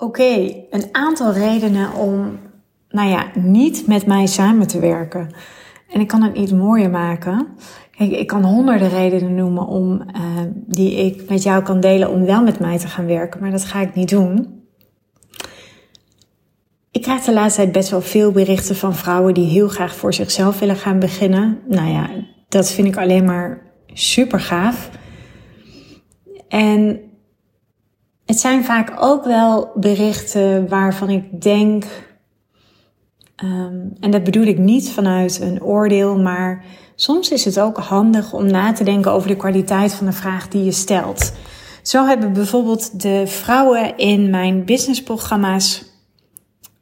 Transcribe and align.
Oké, 0.00 0.54
een 0.70 0.88
aantal 0.92 1.32
redenen 1.32 1.92
om, 1.92 2.38
nou 2.88 3.08
ja, 3.08 3.30
niet 3.34 3.86
met 3.86 4.06
mij 4.06 4.26
samen 4.26 4.66
te 4.66 4.80
werken. 4.80 5.30
En 5.90 6.00
ik 6.00 6.06
kan 6.06 6.22
het 6.22 6.34
niet 6.34 6.52
mooier 6.52 6.90
maken. 6.90 7.46
Kijk, 7.90 8.10
ik 8.10 8.26
kan 8.26 8.44
honderden 8.44 8.88
redenen 8.88 9.34
noemen 9.34 9.66
om, 9.66 9.92
uh, 9.92 10.40
die 10.54 10.94
ik 10.94 11.28
met 11.28 11.42
jou 11.42 11.62
kan 11.62 11.80
delen 11.80 12.10
om 12.10 12.24
wel 12.24 12.42
met 12.42 12.58
mij 12.58 12.78
te 12.78 12.88
gaan 12.88 13.06
werken, 13.06 13.40
maar 13.40 13.50
dat 13.50 13.64
ga 13.64 13.80
ik 13.80 13.94
niet 13.94 14.08
doen. 14.08 14.62
Ik 16.90 17.02
krijg 17.02 17.24
de 17.24 17.32
laatste 17.32 17.60
tijd 17.60 17.72
best 17.72 17.90
wel 17.90 18.02
veel 18.02 18.32
berichten 18.32 18.76
van 18.76 18.94
vrouwen 18.94 19.34
die 19.34 19.46
heel 19.46 19.68
graag 19.68 19.94
voor 19.94 20.14
zichzelf 20.14 20.58
willen 20.58 20.76
gaan 20.76 20.98
beginnen. 20.98 21.58
Nou 21.68 21.88
ja, 21.88 22.10
dat 22.48 22.70
vind 22.70 22.88
ik 22.88 22.96
alleen 22.96 23.24
maar 23.24 23.72
super 23.86 24.40
gaaf. 24.40 24.90
En 26.48 27.00
het 28.28 28.40
zijn 28.40 28.64
vaak 28.64 28.92
ook 28.98 29.24
wel 29.24 29.70
berichten 29.74 30.68
waarvan 30.68 31.10
ik 31.10 31.42
denk, 31.42 31.84
um, 33.44 33.92
en 34.00 34.10
dat 34.10 34.24
bedoel 34.24 34.46
ik 34.46 34.58
niet 34.58 34.90
vanuit 34.90 35.40
een 35.40 35.62
oordeel, 35.62 36.18
maar 36.18 36.64
soms 36.94 37.30
is 37.30 37.44
het 37.44 37.60
ook 37.60 37.78
handig 37.78 38.32
om 38.32 38.46
na 38.46 38.72
te 38.72 38.84
denken 38.84 39.12
over 39.12 39.28
de 39.28 39.36
kwaliteit 39.36 39.92
van 39.92 40.06
de 40.06 40.12
vraag 40.12 40.48
die 40.48 40.64
je 40.64 40.72
stelt. 40.72 41.32
Zo 41.82 42.06
hebben 42.06 42.32
bijvoorbeeld 42.32 43.00
de 43.00 43.22
vrouwen 43.26 43.96
in 43.96 44.30
mijn 44.30 44.64
businessprogramma's, 44.64 45.84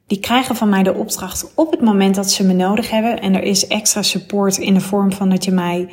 die 0.07 0.19
krijgen 0.19 0.55
van 0.55 0.69
mij 0.69 0.83
de 0.83 0.93
opdracht 0.93 1.51
op 1.55 1.71
het 1.71 1.81
moment 1.81 2.15
dat 2.15 2.31
ze 2.31 2.45
me 2.45 2.53
nodig 2.53 2.89
hebben. 2.89 3.21
En 3.21 3.35
er 3.35 3.43
is 3.43 3.67
extra 3.67 4.01
support 4.01 4.57
in 4.57 4.73
de 4.73 4.81
vorm 4.81 5.11
van 5.13 5.29
dat 5.29 5.45
je 5.45 5.51
mij 5.51 5.89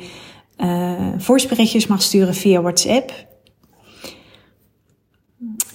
uh, 0.57 1.87
mag 1.87 2.01
sturen 2.01 2.33
via 2.33 2.61
WhatsApp. 2.61 3.33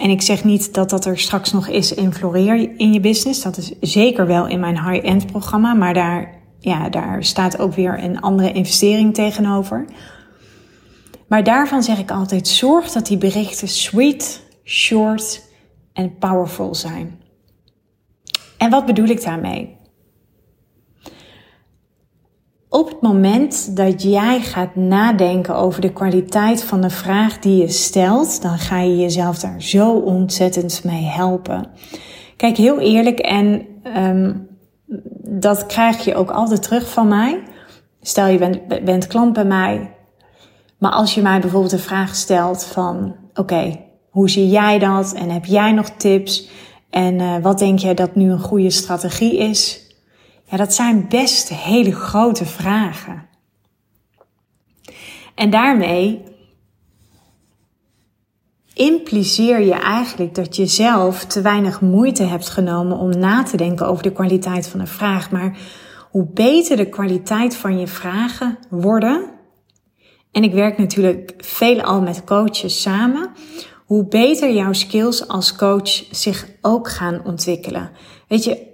En 0.01 0.11
ik 0.11 0.23
zeg 0.23 0.45
niet 0.45 0.75
dat 0.75 0.91
dat 0.91 1.05
er 1.05 1.19
straks 1.19 1.53
nog 1.53 1.69
is 1.69 1.95
in 1.95 2.13
Floreer 2.13 2.79
in 2.79 2.93
je 2.93 3.01
business. 3.01 3.43
Dat 3.43 3.57
is 3.57 3.73
zeker 3.81 4.27
wel 4.27 4.47
in 4.47 4.61
mijn 4.61 4.85
high-end 4.85 5.27
programma. 5.27 5.75
Maar 5.75 5.95
daar, 5.95 6.35
ja, 6.59 6.89
daar 6.89 7.25
staat 7.25 7.59
ook 7.59 7.75
weer 7.75 8.05
een 8.05 8.21
andere 8.21 8.53
investering 8.53 9.15
tegenover. 9.15 9.85
Maar 11.29 11.45
daarvan 11.45 11.83
zeg 11.83 11.99
ik 11.99 12.11
altijd: 12.11 12.49
zorg 12.49 12.91
dat 12.93 13.07
die 13.07 13.19
berichten 13.19 13.69
sweet, 13.69 14.43
short 14.65 15.43
en 15.93 16.19
powerful 16.19 16.75
zijn. 16.75 17.21
En 18.57 18.71
wat 18.71 18.87
bedoel 18.87 19.09
ik 19.09 19.23
daarmee? 19.23 19.77
Op 22.71 22.89
het 22.89 23.01
moment 23.01 23.77
dat 23.77 24.03
jij 24.03 24.41
gaat 24.41 24.75
nadenken 24.77 25.55
over 25.57 25.81
de 25.81 25.93
kwaliteit 25.93 26.65
van 26.65 26.81
de 26.81 26.91
vraag 26.91 27.39
die 27.39 27.57
je 27.57 27.69
stelt, 27.69 28.43
dan 28.43 28.59
ga 28.59 28.81
je 28.81 28.97
jezelf 28.97 29.39
daar 29.39 29.63
zo 29.63 29.93
ontzettend 29.93 30.85
mee 30.85 31.03
helpen. 31.03 31.67
Kijk, 32.37 32.57
heel 32.57 32.79
eerlijk, 32.79 33.19
en 33.19 33.67
um, 33.97 34.49
dat 35.23 35.67
krijg 35.67 36.05
je 36.05 36.15
ook 36.15 36.31
altijd 36.31 36.63
terug 36.63 36.91
van 36.91 37.09
mij. 37.09 37.43
Stel 38.01 38.27
je 38.27 38.39
bent, 38.39 38.85
bent 38.85 39.07
klant 39.07 39.33
bij 39.33 39.45
mij, 39.45 39.95
maar 40.79 40.93
als 40.93 41.15
je 41.15 41.23
mij 41.23 41.41
bijvoorbeeld 41.41 41.73
de 41.73 41.79
vraag 41.79 42.15
stelt 42.15 42.65
van, 42.65 43.17
oké, 43.35 43.81
hoe 44.11 44.31
zie 44.31 44.49
jij 44.49 44.79
dat? 44.79 45.13
En 45.13 45.31
heb 45.31 45.45
jij 45.45 45.73
nog 45.73 45.89
tips? 45.89 46.49
En 46.91 47.15
uh, 47.15 47.37
wat 47.43 47.59
denk 47.59 47.79
jij 47.79 47.95
dat 47.95 48.15
nu 48.15 48.31
een 48.31 48.41
goede 48.41 48.71
strategie 48.71 49.37
is? 49.37 49.89
Ja, 50.51 50.57
dat 50.57 50.75
zijn 50.75 51.09
best 51.09 51.49
hele 51.49 51.93
grote 51.93 52.47
vragen. 52.47 53.29
En 55.35 55.51
daarmee 55.51 56.23
impliceer 58.75 59.61
je 59.61 59.75
eigenlijk 59.75 60.35
dat 60.35 60.57
je 60.57 60.67
zelf 60.67 61.25
te 61.25 61.41
weinig 61.41 61.81
moeite 61.81 62.23
hebt 62.23 62.49
genomen 62.49 62.99
om 62.99 63.19
na 63.19 63.43
te 63.43 63.57
denken 63.57 63.87
over 63.87 64.03
de 64.03 64.13
kwaliteit 64.13 64.69
van 64.69 64.81
een 64.81 64.87
vraag. 64.87 65.31
Maar 65.31 65.59
hoe 66.11 66.27
beter 66.33 66.77
de 66.77 66.89
kwaliteit 66.89 67.57
van 67.57 67.79
je 67.79 67.87
vragen 67.87 68.59
worden, 68.71 69.31
en 70.33 70.43
ik 70.43 70.53
werk 70.53 70.79
natuurlijk 70.79 71.35
veelal 71.39 72.01
met 72.01 72.25
coaches 72.25 72.83
samen, 72.83 73.31
hoe 73.87 74.07
beter 74.07 74.53
jouw 74.53 74.73
skills 74.73 75.29
als 75.29 75.57
coach 75.57 76.05
zich 76.11 76.47
ook 76.61 76.89
gaan 76.89 77.25
ontwikkelen. 77.25 77.91
Weet 78.29 78.45
je, 78.45 78.70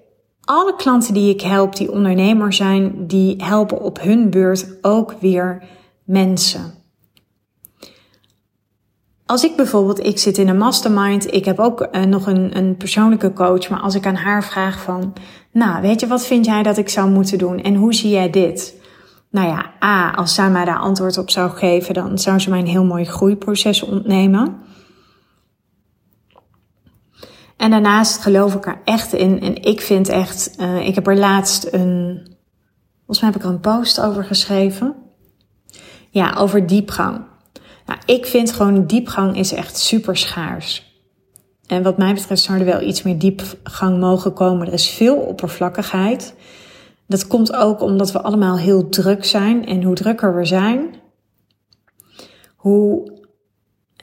alle 0.46 0.76
klanten 0.76 1.14
die 1.14 1.34
ik 1.34 1.40
help, 1.40 1.76
die 1.76 1.92
ondernemer 1.92 2.52
zijn, 2.52 3.06
die 3.06 3.44
helpen 3.44 3.80
op 3.80 4.00
hun 4.00 4.30
beurt 4.30 4.66
ook 4.80 5.14
weer 5.20 5.62
mensen. 6.04 6.74
Als 9.26 9.44
ik 9.44 9.56
bijvoorbeeld, 9.56 10.04
ik 10.04 10.18
zit 10.18 10.38
in 10.38 10.48
een 10.48 10.58
mastermind, 10.58 11.32
ik 11.32 11.44
heb 11.44 11.58
ook 11.58 11.88
uh, 11.92 12.02
nog 12.02 12.26
een, 12.26 12.56
een 12.56 12.76
persoonlijke 12.76 13.32
coach, 13.32 13.68
maar 13.68 13.80
als 13.80 13.94
ik 13.94 14.06
aan 14.06 14.14
haar 14.14 14.44
vraag 14.44 14.82
van, 14.82 15.12
nou, 15.52 15.82
weet 15.82 16.00
je, 16.00 16.06
wat 16.06 16.26
vind 16.26 16.44
jij 16.44 16.62
dat 16.62 16.76
ik 16.76 16.88
zou 16.88 17.10
moeten 17.10 17.38
doen 17.38 17.60
en 17.62 17.74
hoe 17.74 17.94
zie 17.94 18.10
jij 18.10 18.30
dit? 18.30 18.74
Nou 19.30 19.48
ja, 19.48 19.72
A, 19.84 20.10
als 20.10 20.34
zij 20.34 20.50
mij 20.50 20.64
daar 20.64 20.78
antwoord 20.78 21.18
op 21.18 21.30
zou 21.30 21.50
geven, 21.50 21.94
dan 21.94 22.18
zou 22.18 22.38
ze 22.38 22.50
mij 22.50 22.58
een 22.58 22.66
heel 22.66 22.84
mooi 22.84 23.04
groeiproces 23.04 23.82
ontnemen. 23.82 24.56
En 27.56 27.70
daarnaast 27.70 28.18
geloof 28.20 28.54
ik 28.54 28.66
er 28.66 28.80
echt 28.84 29.12
in. 29.12 29.40
En 29.40 29.62
ik 29.62 29.80
vind 29.80 30.08
echt, 30.08 30.56
uh, 30.60 30.86
ik 30.86 30.94
heb 30.94 31.06
er 31.06 31.16
laatst 31.16 31.68
een, 31.70 32.20
volgens 32.96 33.20
mij 33.20 33.30
heb 33.30 33.36
ik 33.38 33.44
er 33.44 33.50
een 33.50 33.60
post 33.60 34.00
over 34.00 34.24
geschreven. 34.24 34.94
Ja, 36.10 36.34
over 36.34 36.66
diepgang. 36.66 37.24
Nou, 37.86 38.00
ik 38.06 38.26
vind 38.26 38.52
gewoon 38.52 38.86
diepgang 38.86 39.36
is 39.36 39.52
echt 39.52 39.78
super 39.78 40.16
schaars. 40.16 40.94
En 41.66 41.82
wat 41.82 41.98
mij 41.98 42.14
betreft 42.14 42.42
zou 42.42 42.58
er 42.58 42.64
wel 42.64 42.80
iets 42.80 43.02
meer 43.02 43.18
diepgang 43.18 43.98
mogen 43.98 44.32
komen. 44.32 44.66
Er 44.66 44.72
is 44.72 44.88
veel 44.88 45.16
oppervlakkigheid. 45.16 46.34
Dat 47.06 47.26
komt 47.26 47.54
ook 47.54 47.80
omdat 47.80 48.12
we 48.12 48.22
allemaal 48.22 48.58
heel 48.58 48.88
druk 48.88 49.24
zijn. 49.24 49.66
En 49.66 49.82
hoe 49.82 49.94
drukker 49.94 50.36
we 50.36 50.44
zijn, 50.44 50.94
hoe 52.56 53.15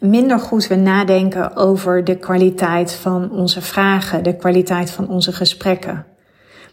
minder 0.04 0.40
goed 0.40 0.68
we 0.68 0.76
nadenken 0.76 1.56
over 1.56 2.04
de 2.04 2.18
kwaliteit 2.18 2.94
van 2.94 3.32
onze 3.32 3.62
vragen, 3.62 4.24
de 4.24 4.36
kwaliteit 4.36 4.92
van 4.92 5.08
onze 5.08 5.32
gesprekken. 5.32 6.06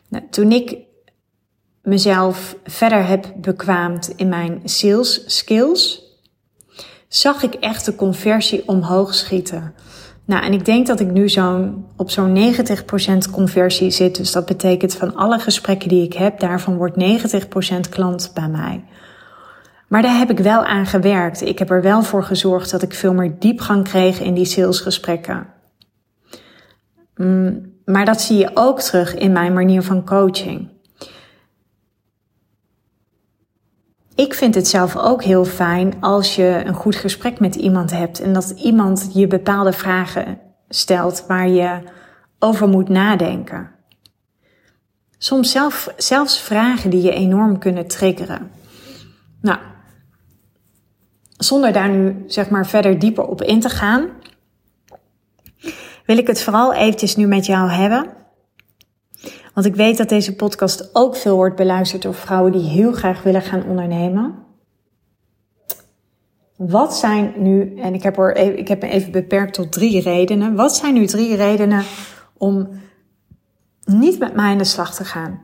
Nou, 0.09 0.25
toen 0.31 0.53
ik 0.53 0.77
mezelf 1.83 2.57
verder 2.65 3.07
heb 3.07 3.33
bekwaamd 3.37 4.13
in 4.17 4.29
mijn 4.29 4.61
sales 4.65 5.23
skills, 5.27 6.03
zag 7.09 7.43
ik 7.43 7.55
echt 7.55 7.85
de 7.85 7.95
conversie 7.95 8.69
omhoog 8.69 9.15
schieten. 9.15 9.75
Nou, 10.25 10.45
en 10.45 10.53
ik 10.53 10.65
denk 10.65 10.87
dat 10.87 11.01
ik 11.01 11.11
nu 11.11 11.29
zo'n 11.29 11.87
op 11.97 12.11
zo'n 12.11 12.55
90% 13.27 13.31
conversie 13.31 13.91
zit. 13.91 14.17
Dus 14.17 14.33
dat 14.33 14.47
betekent 14.47 14.95
van 14.95 15.15
alle 15.15 15.39
gesprekken 15.39 15.89
die 15.89 16.05
ik 16.05 16.13
heb, 16.13 16.41
daarvan 16.41 16.77
wordt 16.77 16.97
90% 17.87 17.89
klant 17.91 18.31
bij 18.35 18.49
mij. 18.49 18.85
Maar 19.91 20.03
daar 20.03 20.19
heb 20.19 20.31
ik 20.31 20.39
wel 20.39 20.65
aan 20.65 20.87
gewerkt. 20.87 21.41
Ik 21.41 21.59
heb 21.59 21.71
er 21.71 21.83
wel 21.83 22.03
voor 22.03 22.25
gezorgd 22.25 22.71
dat 22.71 22.83
ik 22.83 22.95
veel 22.95 23.15
meer 23.15 23.39
diepgang 23.39 23.85
kreeg 23.85 24.21
in 24.21 24.35
die 24.35 24.45
salesgesprekken. 24.45 25.47
Mm, 27.17 27.73
maar 27.85 28.05
dat 28.05 28.21
zie 28.21 28.39
je 28.39 28.51
ook 28.55 28.81
terug 28.81 29.15
in 29.15 29.33
mijn 29.33 29.53
manier 29.53 29.83
van 29.83 30.05
coaching. 30.05 30.69
Ik 34.15 34.35
vind 34.35 34.55
het 34.55 34.69
zelf 34.69 34.97
ook 34.97 35.23
heel 35.23 35.45
fijn 35.45 35.95
als 36.01 36.37
je 36.37 36.63
een 36.65 36.75
goed 36.75 36.97
gesprek 36.97 37.41
met 37.41 37.55
iemand 37.55 37.91
hebt 37.91 38.21
en 38.21 38.33
dat 38.33 38.51
iemand 38.51 39.11
je 39.15 39.27
bepaalde 39.27 39.73
vragen 39.73 40.39
stelt 40.69 41.25
waar 41.29 41.49
je 41.49 41.79
over 42.39 42.69
moet 42.69 42.89
nadenken. 42.89 43.71
Soms 45.19 45.51
zelf, 45.51 45.95
zelfs 45.97 46.41
vragen 46.41 46.91
die 46.91 47.03
je 47.03 47.13
enorm 47.13 47.59
kunnen 47.59 47.87
triggeren. 47.87 48.51
Nou, 49.41 49.59
zonder 51.45 51.73
daar 51.73 51.89
nu 51.89 52.25
zeg 52.27 52.51
maar 52.51 52.67
verder 52.67 52.99
dieper 52.99 53.27
op 53.27 53.43
in 53.43 53.61
te 53.61 53.69
gaan, 53.69 54.09
wil 56.07 56.19
ik 56.19 56.27
het 56.27 56.43
vooral 56.43 56.73
eventjes 56.73 57.17
nu 57.17 57.27
met 57.27 57.47
jou 57.47 57.71
hebben. 57.71 58.07
Want 59.55 59.67
ik 59.67 59.75
weet 59.75 59.97
dat 59.97 60.09
deze 60.09 60.37
podcast 60.37 60.91
ook 60.93 61.17
veel 61.17 61.37
wordt 61.37 61.57
beluisterd 61.57 62.03
door 62.03 62.15
vrouwen 62.15 62.53
die 62.53 62.69
heel 62.69 62.93
graag 62.93 63.23
willen 63.23 63.43
gaan 63.43 63.65
ondernemen. 63.65 64.35
wat 66.57 66.97
zijn 66.97 67.33
nu, 67.37 67.77
en 67.77 67.95
ik 67.95 68.03
heb, 68.03 68.19
er, 68.19 68.37
ik 68.37 68.69
heb 68.69 68.83
me 68.83 68.89
even 68.89 69.13
beperkt 69.13 69.55
tot 69.55 69.73
drie 69.73 70.01
redenen. 70.01 70.55
Wat 70.55 70.77
zijn 70.77 70.95
nu 70.95 71.07
drie 71.07 71.37
redenen 71.37 71.85
om 72.37 72.69
niet 73.85 74.19
met 74.19 74.35
mij 74.35 74.51
aan 74.51 74.59
de 74.59 74.65
slag 74.65 74.95
te 74.95 75.05
gaan? 75.05 75.43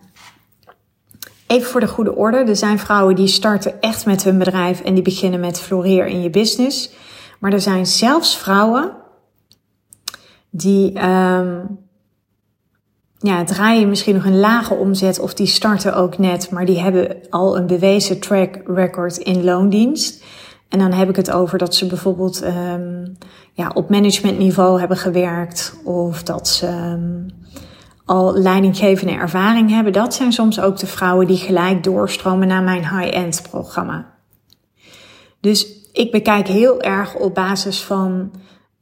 Even 1.47 1.71
voor 1.71 1.81
de 1.81 1.89
goede 1.89 2.17
orde. 2.17 2.37
Er 2.37 2.57
zijn 2.57 2.79
vrouwen 2.79 3.15
die 3.15 3.27
starten 3.27 3.81
echt 3.81 4.07
met 4.07 4.25
hun 4.25 4.39
bedrijf 4.39 4.81
en 4.81 4.95
die 4.95 5.03
beginnen 5.03 5.41
met 5.41 5.61
floreer 5.61 6.07
in 6.07 6.23
je 6.23 6.31
business. 6.31 6.91
Maar 7.39 7.53
er 7.53 7.61
zijn 7.61 7.87
zelfs 7.87 8.37
vrouwen 8.37 8.93
die 10.51 11.05
um, 11.05 11.79
ja, 13.19 13.45
draaien 13.45 13.89
misschien 13.89 14.15
nog 14.15 14.25
een 14.25 14.39
lage 14.39 14.75
omzet 14.75 15.19
of 15.19 15.35
die 15.35 15.47
starten 15.47 15.97
ook 15.97 16.19
net, 16.19 16.51
maar 16.51 16.65
die 16.65 16.81
hebben 16.81 17.17
al 17.31 17.57
een 17.57 17.67
bewezen 17.67 18.21
track 18.21 18.61
record 18.67 19.17
in 19.17 19.45
loondienst. 19.45 20.25
En 20.69 20.79
dan 20.79 20.93
heb 20.93 21.09
ik 21.09 21.17
het 21.17 21.31
over 21.31 21.59
dat 21.59 21.75
ze 21.75 21.87
bijvoorbeeld 21.87 22.45
um, 22.45 23.17
ja, 23.53 23.71
op 23.75 23.91
managementniveau 23.91 24.79
hebben 24.79 24.97
gewerkt 24.97 25.81
of 25.85 26.23
dat 26.23 26.49
ze 26.49 26.67
um, 26.67 27.27
al 28.07 28.35
leidinggevende 28.35 29.13
ervaring 29.13 29.71
hebben. 29.71 29.93
Dat 29.93 30.15
zijn 30.15 30.33
soms 30.33 30.61
ook 30.61 30.79
de 30.79 30.87
vrouwen 30.87 31.27
die 31.27 31.37
gelijk 31.37 31.85
doorstromen 31.85 32.49
naar 32.49 32.63
mijn 32.63 32.89
high-end 32.89 33.43
programma. 33.51 34.15
Dus 35.41 35.67
ik 35.93 36.11
bekijk 36.11 36.49
heel 36.49 36.81
erg 36.81 37.15
op 37.15 37.35
basis 37.35 37.83
van 37.83 38.33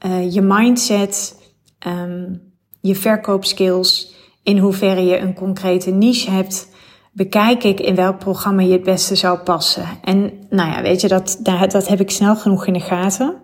uh, 0.07 0.33
je 0.33 0.43
mindset, 0.43 1.43
um, 1.87 2.53
je 2.81 2.95
verkoopskills, 2.95 4.15
in 4.43 4.59
hoeverre 4.59 5.05
je 5.05 5.19
een 5.19 5.35
concrete 5.35 5.91
niche 5.91 6.31
hebt, 6.31 6.69
bekijk 7.13 7.65
ik 7.65 7.81
in 7.81 7.95
welk 7.95 8.19
programma 8.19 8.63
je 8.63 8.73
het 8.73 8.83
beste 8.83 9.15
zou 9.15 9.39
passen. 9.39 9.87
En 10.03 10.47
nou 10.51 10.71
ja, 10.71 10.83
weet 10.83 11.01
je, 11.01 11.09
dat, 11.09 11.39
dat 11.43 11.89
heb 11.89 12.01
ik 12.01 12.11
snel 12.11 12.37
genoeg 12.37 12.67
in 12.67 12.73
de 12.73 12.81
gaten. 12.81 13.37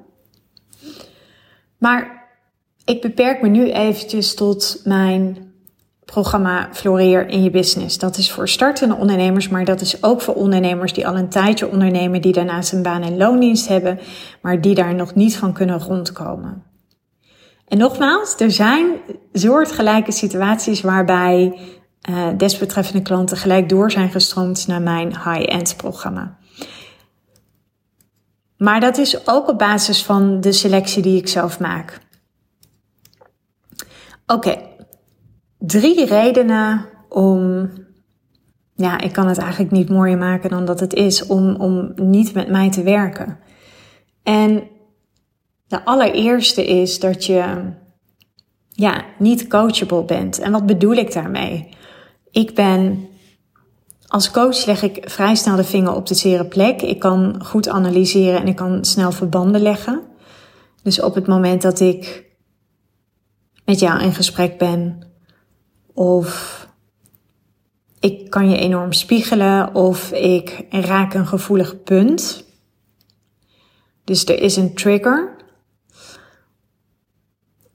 Maar 1.79 2.29
ik 2.85 3.00
beperk 3.00 3.43
me 3.43 3.49
nu 3.49 3.71
eventjes 3.71 4.35
tot 4.35 4.81
mijn 4.85 5.50
programma 6.11 6.69
Floreer 6.73 7.29
in 7.29 7.43
je 7.43 7.51
business. 7.51 7.99
Dat 7.99 8.17
is 8.17 8.33
voor 8.33 8.49
startende 8.49 8.95
ondernemers, 8.95 9.49
maar 9.49 9.65
dat 9.65 9.81
is 9.81 10.03
ook 10.03 10.21
voor 10.21 10.35
ondernemers 10.35 10.93
die 10.93 11.07
al 11.07 11.17
een 11.17 11.29
tijdje 11.29 11.71
ondernemen, 11.71 12.23
die 12.23 12.33
daarnaast 12.33 12.73
een 12.73 12.83
baan 12.83 13.03
en 13.03 13.17
loondienst 13.17 13.69
hebben, 13.69 14.01
maar 14.43 14.61
die 14.61 14.75
daar 14.75 14.95
nog 14.95 15.15
niet 15.15 15.37
van 15.37 15.53
kunnen 15.53 15.79
rondkomen. 15.79 16.62
En 17.69 17.79
nogmaals, 17.79 18.35
er 18.39 18.51
zijn 18.51 18.87
soortgelijke 19.33 20.12
situaties 20.12 20.81
waarbij 20.81 21.59
uh, 22.11 22.29
desbetreffende 22.37 23.03
klanten 23.03 23.37
gelijk 23.37 23.69
door 23.69 23.91
zijn 23.91 24.11
gestroomd 24.11 24.67
naar 24.67 24.83
mijn 24.83 25.09
high-end 25.09 25.77
programma. 25.77 26.39
Maar 28.57 28.81
dat 28.81 28.99
is 28.99 29.29
ook 29.29 29.49
op 29.49 29.59
basis 29.59 30.05
van 30.05 30.41
de 30.41 30.53
selectie 30.53 31.03
die 31.03 31.19
ik 31.19 31.29
zelf 31.29 31.61
maak. 31.61 31.99
Oké, 34.27 34.69
drie 35.61 36.05
redenen 36.05 36.87
om, 37.09 37.69
ja, 38.75 39.01
ik 39.01 39.12
kan 39.12 39.29
het 39.29 39.39
eigenlijk 39.39 39.71
niet 39.71 39.89
mooier 39.89 40.19
maken 40.19 40.51
dan 40.51 40.65
dat 40.65 40.81
het 40.81 40.95
is, 40.95 41.27
om, 41.27 41.55
om 41.55 41.93
niet 41.95 42.35
met 42.35 42.49
mij 42.49 42.71
te 42.71 42.83
werken. 42.83 43.39
En 44.23 44.62
de 45.67 45.85
allereerste 45.85 46.67
is 46.67 47.01
dat 47.01 47.25
je 47.25 47.73
ja, 48.69 49.05
niet 49.19 49.49
coachable 49.49 50.05
bent. 50.05 50.39
En 50.39 50.53
wat 50.53 50.67
bedoel 50.67 50.95
ik 50.95 51.12
daarmee? 51.12 51.69
Ik 52.31 52.55
ben 52.55 53.09
als 54.07 54.31
coach 54.31 54.67
leg 54.67 54.83
ik 54.83 55.11
vrij 55.11 55.35
snel 55.35 55.57
de 55.57 55.65
vinger 55.65 55.95
op 55.95 56.07
de 56.07 56.15
zere 56.15 56.45
plek. 56.45 56.83
Ik 56.83 56.99
kan 56.99 57.45
goed 57.45 57.69
analyseren 57.69 58.41
en 58.41 58.49
ik 58.49 58.57
kan 58.57 58.85
snel 58.85 59.12
verbanden 59.12 59.61
leggen. 59.61 60.03
Dus 60.83 61.01
op 61.01 61.15
het 61.15 61.27
moment 61.27 61.62
dat 61.62 61.81
ik 61.81 62.25
met 63.65 63.81
jou 63.81 64.03
in 64.03 64.15
gesprek 64.15 64.59
ben, 64.59 65.10
of 66.00 66.69
ik 67.99 68.31
kan 68.31 68.50
je 68.50 68.56
enorm 68.56 68.93
spiegelen, 68.93 69.75
of 69.75 70.12
ik 70.12 70.67
raak 70.70 71.14
een 71.14 71.26
gevoelig 71.26 71.82
punt. 71.82 72.44
Dus 74.05 74.25
er 74.25 74.41
is 74.41 74.56
een 74.56 74.75
trigger. 74.75 75.37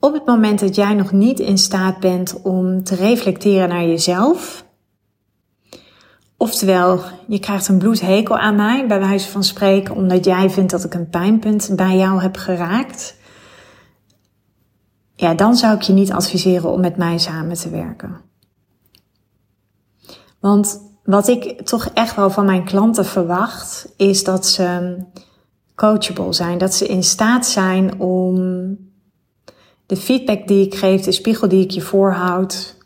Op 0.00 0.12
het 0.12 0.26
moment 0.26 0.60
dat 0.60 0.74
jij 0.74 0.94
nog 0.94 1.12
niet 1.12 1.40
in 1.40 1.58
staat 1.58 2.00
bent 2.00 2.42
om 2.42 2.84
te 2.84 2.94
reflecteren 2.94 3.68
naar 3.68 3.86
jezelf, 3.86 4.64
oftewel 6.36 7.00
je 7.26 7.38
krijgt 7.38 7.68
een 7.68 7.78
bloedhekel 7.78 8.38
aan 8.38 8.56
mij, 8.56 8.86
bij 8.86 9.00
wijze 9.00 9.30
van 9.30 9.44
spreken, 9.44 9.94
omdat 9.94 10.24
jij 10.24 10.50
vindt 10.50 10.70
dat 10.70 10.84
ik 10.84 10.94
een 10.94 11.08
pijnpunt 11.08 11.72
bij 11.76 11.96
jou 11.96 12.22
heb 12.22 12.36
geraakt, 12.36 13.15
ja, 15.16 15.34
dan 15.34 15.56
zou 15.56 15.74
ik 15.74 15.82
je 15.82 15.92
niet 15.92 16.12
adviseren 16.12 16.70
om 16.70 16.80
met 16.80 16.96
mij 16.96 17.18
samen 17.18 17.56
te 17.56 17.70
werken. 17.70 18.20
Want 20.40 20.80
wat 21.04 21.28
ik 21.28 21.66
toch 21.66 21.86
echt 21.86 22.16
wel 22.16 22.30
van 22.30 22.44
mijn 22.44 22.64
klanten 22.64 23.04
verwacht, 23.04 23.92
is 23.96 24.24
dat 24.24 24.46
ze 24.46 24.96
coachable 25.74 26.32
zijn, 26.32 26.58
dat 26.58 26.74
ze 26.74 26.86
in 26.86 27.02
staat 27.02 27.46
zijn 27.46 28.00
om 28.00 28.34
de 29.86 29.96
feedback 29.96 30.46
die 30.46 30.66
ik 30.66 30.74
geef, 30.74 31.02
de 31.02 31.12
spiegel 31.12 31.48
die 31.48 31.64
ik 31.64 31.70
je 31.70 31.80
voorhoud, 31.80 32.76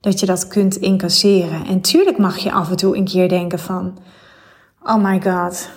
dat 0.00 0.20
je 0.20 0.26
dat 0.26 0.48
kunt 0.48 0.76
incasseren. 0.76 1.66
En 1.66 1.80
tuurlijk 1.80 2.18
mag 2.18 2.36
je 2.36 2.52
af 2.52 2.70
en 2.70 2.76
toe 2.76 2.96
een 2.96 3.04
keer 3.04 3.28
denken 3.28 3.58
van, 3.58 3.98
oh 4.82 5.02
my 5.02 5.22
god, 5.22 5.70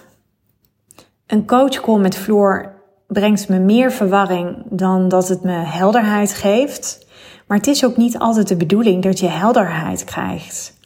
een 1.27 1.47
coachcall 1.47 1.99
met 1.99 2.15
Floor 2.15 2.78
brengt 3.09 3.49
me 3.49 3.59
meer 3.59 3.91
verwarring 3.91 4.63
dan 4.69 5.07
dat 5.07 5.27
het 5.27 5.43
me 5.43 5.51
helderheid 5.51 6.33
geeft. 6.33 7.07
Maar 7.47 7.57
het 7.57 7.67
is 7.67 7.85
ook 7.85 7.97
niet 7.97 8.17
altijd 8.17 8.47
de 8.47 8.55
bedoeling 8.55 9.03
dat 9.03 9.19
je 9.19 9.27
helderheid 9.27 10.03
krijgt. 10.03 10.77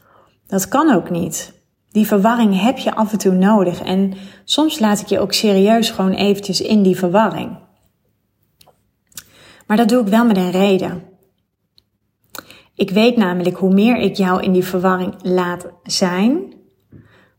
Dat 0.48 0.68
kan 0.68 0.94
ook 0.94 1.10
niet. 1.10 1.54
Die 1.92 2.08
verwarring 2.08 2.62
heb 2.62 2.78
je 2.78 2.96
af 2.96 3.12
en 3.12 3.18
toe 3.18 3.34
nodig. 3.34 3.82
En 3.82 4.14
soms 4.44 4.80
laat 4.80 5.00
ik 5.00 5.08
je 5.08 5.20
ook 5.20 5.34
serieus 5.34 5.90
gewoon 5.90 6.12
eventjes 6.12 6.62
in 6.62 6.84
die 6.84 6.98
verwarring. 6.98 7.58
Maar 9.68 9.78
dat 9.78 9.90
doe 9.90 10.02
ik 10.02 10.08
wel 10.08 10.26
met 10.26 10.38
een 10.38 10.52
reden. 10.52 11.04
Ik 12.76 12.90
weet 12.90 13.18
namelijk 13.18 13.58
hoe 13.58 13.74
meer 13.74 13.98
ik 13.98 14.16
jou 14.16 14.42
in 14.42 14.52
die 14.52 14.64
verwarring 14.64 15.14
laat 15.22 15.68
zijn, 15.84 16.54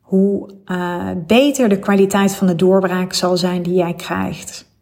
hoe 0.00 0.50
uh, 0.66 1.10
beter 1.26 1.68
de 1.68 1.78
kwaliteit 1.78 2.34
van 2.34 2.46
de 2.46 2.54
doorbraak 2.54 3.12
zal 3.12 3.36
zijn 3.36 3.62
die 3.62 3.74
jij 3.74 3.94
krijgt. 3.94 4.72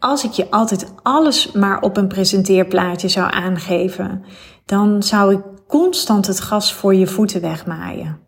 Als 0.00 0.24
ik 0.24 0.30
je 0.30 0.50
altijd 0.50 0.92
alles 1.02 1.52
maar 1.52 1.80
op 1.80 1.96
een 1.96 2.08
presenteerplaatje 2.08 3.08
zou 3.08 3.32
aangeven, 3.32 4.24
dan 4.64 5.02
zou 5.02 5.34
ik 5.34 5.40
constant 5.66 6.26
het 6.26 6.40
gas 6.40 6.72
voor 6.72 6.94
je 6.94 7.06
voeten 7.06 7.40
wegmaaien. 7.40 8.18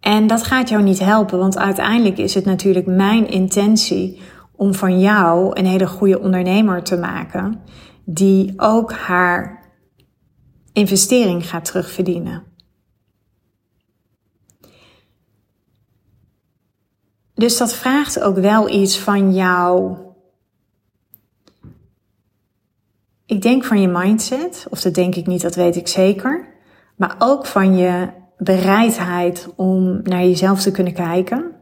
En 0.00 0.26
dat 0.26 0.42
gaat 0.42 0.68
jou 0.68 0.82
niet 0.82 0.98
helpen, 0.98 1.38
want 1.38 1.58
uiteindelijk 1.58 2.18
is 2.18 2.34
het 2.34 2.44
natuurlijk 2.44 2.86
mijn 2.86 3.28
intentie 3.28 4.20
om 4.52 4.74
van 4.74 5.00
jou 5.00 5.58
een 5.58 5.66
hele 5.66 5.86
goede 5.86 6.20
ondernemer 6.20 6.82
te 6.82 6.96
maken, 6.96 7.60
die 8.04 8.52
ook 8.56 8.92
haar 8.92 9.62
investering 10.72 11.48
gaat 11.48 11.64
terugverdienen. 11.64 12.42
Dus 17.34 17.56
dat 17.56 17.74
vraagt 17.74 18.20
ook 18.20 18.36
wel 18.36 18.68
iets 18.68 18.98
van 18.98 19.34
jou. 19.34 19.96
Ik 23.32 23.42
denk 23.42 23.64
van 23.64 23.80
je 23.80 23.88
mindset, 23.88 24.66
of 24.70 24.80
dat 24.80 24.94
denk 24.94 25.14
ik 25.14 25.26
niet, 25.26 25.42
dat 25.42 25.54
weet 25.54 25.76
ik 25.76 25.88
zeker. 25.88 26.46
Maar 26.96 27.14
ook 27.18 27.46
van 27.46 27.76
je 27.76 28.08
bereidheid 28.38 29.48
om 29.56 30.00
naar 30.02 30.22
jezelf 30.22 30.60
te 30.60 30.70
kunnen 30.70 30.92
kijken. 30.92 31.52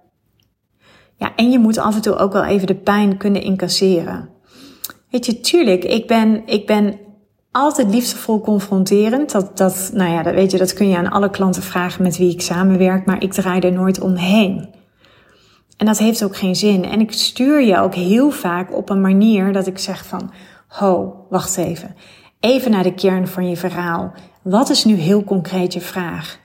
Ja, 1.17 1.33
en 1.37 1.51
je 1.51 1.59
moet 1.59 1.79
af 1.79 1.95
en 1.95 2.01
toe 2.01 2.17
ook 2.17 2.33
wel 2.33 2.45
even 2.45 2.67
de 2.67 2.75
pijn 2.75 3.17
kunnen 3.17 3.43
incasseren. 3.43 4.29
Weet 5.11 5.27
je, 5.27 5.41
tuurlijk, 5.41 5.85
ik 5.85 6.07
ben, 6.07 6.43
ik 6.47 6.67
ben 6.67 6.99
altijd 7.51 7.91
liefdevol 7.91 8.41
confronterend. 8.41 9.33
Dat, 9.33 9.57
dat, 9.57 9.91
nou 9.95 10.11
ja, 10.11 10.23
dat 10.23 10.35
weet 10.35 10.51
je, 10.51 10.59
dat 10.59 10.73
kun 10.73 10.89
je 10.89 10.97
aan 10.97 11.11
alle 11.11 11.31
klanten 11.31 11.63
vragen 11.63 12.03
met 12.03 12.17
wie 12.17 12.33
ik 12.33 12.41
samenwerk, 12.41 13.07
maar 13.07 13.23
ik 13.23 13.33
draai 13.33 13.61
er 13.61 13.73
nooit 13.73 14.01
omheen. 14.01 14.75
En 15.77 15.87
dat 15.87 15.99
heeft 15.99 16.25
ook 16.25 16.37
geen 16.37 16.57
zin. 16.57 16.85
En 16.85 17.01
ik 17.01 17.13
stuur 17.13 17.61
je 17.61 17.79
ook 17.79 17.95
heel 17.95 18.31
vaak 18.31 18.77
op 18.77 18.91
een 18.91 19.01
manier 19.01 19.53
dat 19.53 19.67
ik 19.67 19.79
zeg 19.79 20.07
van, 20.07 20.31
ho, 20.71 21.27
wacht 21.31 21.57
even. 21.57 21.97
Even 22.41 22.71
naar 22.71 22.83
de 22.83 22.95
kern 22.95 23.29
van 23.29 23.49
je 23.49 23.57
verhaal. 23.57 24.13
Wat 24.43 24.71
is 24.71 24.85
nu 24.85 24.95
heel 24.95 25.25
concreet 25.25 25.73
je 25.73 25.81
vraag? 25.81 26.39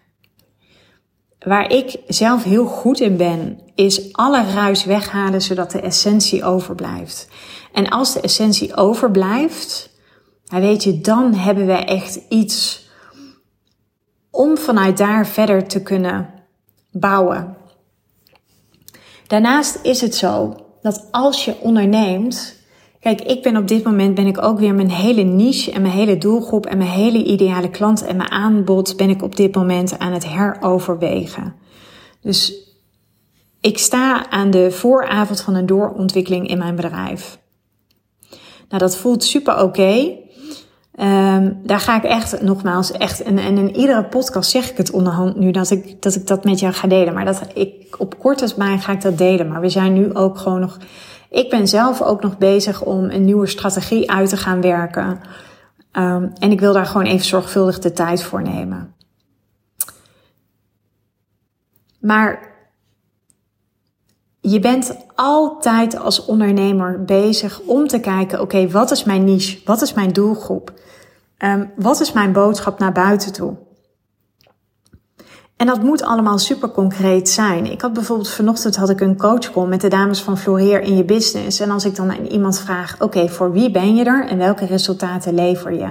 Waar 1.40 1.72
ik 1.72 2.00
zelf 2.08 2.44
heel 2.44 2.66
goed 2.66 3.00
in 3.00 3.18
ben, 3.18 3.60
is 3.76 4.14
alle 4.14 4.44
ruis 4.44 4.86
weghalen 4.86 5.42
zodat 5.42 5.72
de 5.72 5.82
essentie 5.82 6.44
overblijft. 6.44 7.28
En 7.74 7.90
als 7.90 8.14
de 8.14 8.22
essentie 8.22 8.76
overblijft, 8.76 9.90
weet 10.46 10.84
je, 10.84 11.02
dan 11.02 11.34
hebben 11.34 11.66
we 11.66 11.74
echt 11.74 12.20
iets 12.30 12.90
om 14.32 14.58
vanuit 14.58 14.98
daar 14.98 15.28
verder 15.28 15.68
te 15.68 15.82
kunnen 15.82 16.30
bouwen. 16.92 17.58
Daarnaast 19.28 19.80
is 19.82 20.02
het 20.02 20.16
zo 20.16 20.56
dat 20.82 21.08
als 21.12 21.46
je 21.46 21.60
onderneemt, 21.60 22.55
kijk, 23.06 23.22
ik 23.22 23.42
ben 23.42 23.58
op 23.58 23.68
dit 23.68 23.84
moment 23.84 24.16
ben 24.16 24.28
ik 24.28 24.44
ook 24.44 24.60
weer 24.60 24.76
mijn 24.76 24.92
hele 24.92 25.22
niche 25.22 25.72
en 25.72 25.82
mijn 25.82 25.94
hele 25.94 26.18
doelgroep 26.18 26.66
en 26.66 26.78
mijn 26.78 26.90
hele 26.90 27.24
ideale 27.24 27.70
klant 27.70 28.06
en 28.06 28.16
mijn 28.16 28.32
aanbod 28.32 28.98
ben 28.98 29.10
ik 29.10 29.22
op 29.22 29.36
dit 29.36 29.56
moment 29.56 30.00
aan 30.00 30.12
het 30.12 30.28
heroverwegen. 30.28 31.56
Dus 32.22 32.54
ik 33.62 33.78
sta 33.78 34.30
aan 34.30 34.52
de 34.52 34.72
vooravond 34.72 35.42
van 35.42 35.56
een 35.56 35.66
doorontwikkeling 35.66 36.48
in 36.48 36.58
mijn 36.58 36.76
bedrijf. 36.76 37.40
Nou, 38.70 38.82
dat 38.82 38.98
voelt 38.98 39.24
super 39.24 39.62
oké. 39.64 40.12
Ehm, 40.96 41.54
daar 41.64 41.80
ga 41.80 41.98
ik 41.98 42.04
echt, 42.04 42.42
nogmaals, 42.42 42.92
echt, 42.92 43.24
en, 43.24 43.38
en 43.38 43.58
in 43.58 43.76
iedere 43.76 44.06
podcast 44.06 44.50
zeg 44.50 44.70
ik 44.70 44.78
het 44.78 44.92
onderhand 44.92 45.36
nu 45.36 45.52
dat 45.52 45.72
ik, 45.72 46.02
dat 46.02 46.16
ik 46.16 46.28
dat 46.28 46.44
met 46.44 46.60
jou 46.60 46.74
ga 46.74 46.88
delen. 46.88 47.14
Maar 47.14 47.26
dat 47.26 47.42
ik 47.54 47.96
op 47.98 48.20
korte 48.20 48.46
termijn 48.46 48.80
ga 48.80 48.92
ik 48.92 49.02
dat 49.02 49.18
delen. 49.18 49.48
Maar 49.48 49.62
we 49.62 49.70
zijn 49.70 49.94
nu 49.94 50.14
ook 50.14 50.38
gewoon 50.38 50.60
nog, 50.60 50.78
ik 51.30 51.50
ben 51.50 51.68
zelf 51.68 52.02
ook 52.02 52.22
nog 52.22 52.38
bezig 52.38 52.82
om 52.82 53.10
een 53.10 53.26
nieuwe 53.26 53.48
strategie 53.48 54.12
uit 54.12 54.30
te 54.30 54.38
gaan 54.38 54.62
werken. 54.62 55.20
Um, 55.92 56.34
en 56.40 56.52
ik 56.52 56.60
wil 56.60 56.74
daar 56.74 56.86
gewoon 56.86 57.06
even 57.06 57.26
zorgvuldig 57.26 57.80
de 57.80 57.92
tijd 57.92 58.24
voor 58.24 58.42
nemen. 58.42 58.96
Maar 62.00 62.54
je 64.40 64.60
bent 64.60 64.98
altijd 65.16 66.00
als 66.00 66.26
ondernemer 66.26 67.04
bezig 67.04 67.60
om 67.60 67.88
te 67.88 68.00
kijken: 68.00 68.42
oké, 68.42 68.70
wat 68.70 68.92
is 68.92 69.04
mijn 69.04 69.24
niche? 69.24 69.62
Wat 69.66 69.82
is 69.82 69.94
mijn 69.94 70.14
doelgroep? 70.14 70.74
Um, 71.38 71.72
wat 71.76 72.00
is 72.00 72.12
mijn 72.12 72.32
boodschap 72.34 72.80
naar 72.80 72.92
buiten 72.92 73.34
toe? 73.34 73.58
En 75.58 75.68
dat 75.68 75.84
moet 75.84 76.04
allemaal 76.04 76.38
super 76.38 76.72
concreet 76.72 77.30
zijn. 77.30 77.72
Ik 77.72 77.82
had 77.82 77.94
bijvoorbeeld 77.94 78.30
vanochtend 78.30 78.76
had 78.76 78.90
ik 78.90 79.02
een 79.02 79.18
coachcall 79.18 79.68
met 79.68 79.82
de 79.82 79.88
dames 79.88 80.22
van 80.22 80.38
Floreer 80.38 80.82
in 80.82 80.98
je 80.98 81.04
business. 81.04 81.60
En 81.60 81.72
als 81.72 81.86
ik 81.86 81.96
dan 81.96 82.12
aan 82.12 82.26
iemand 82.26 82.60
vraag: 82.60 82.96
oké, 83.02 83.30
voor 83.30 83.52
wie 83.52 83.72
ben 83.72 83.96
je 83.96 84.04
er 84.04 84.28
en 84.28 84.38
welke 84.38 84.66
resultaten 84.66 85.34
lever 85.34 85.74
je? 85.74 85.88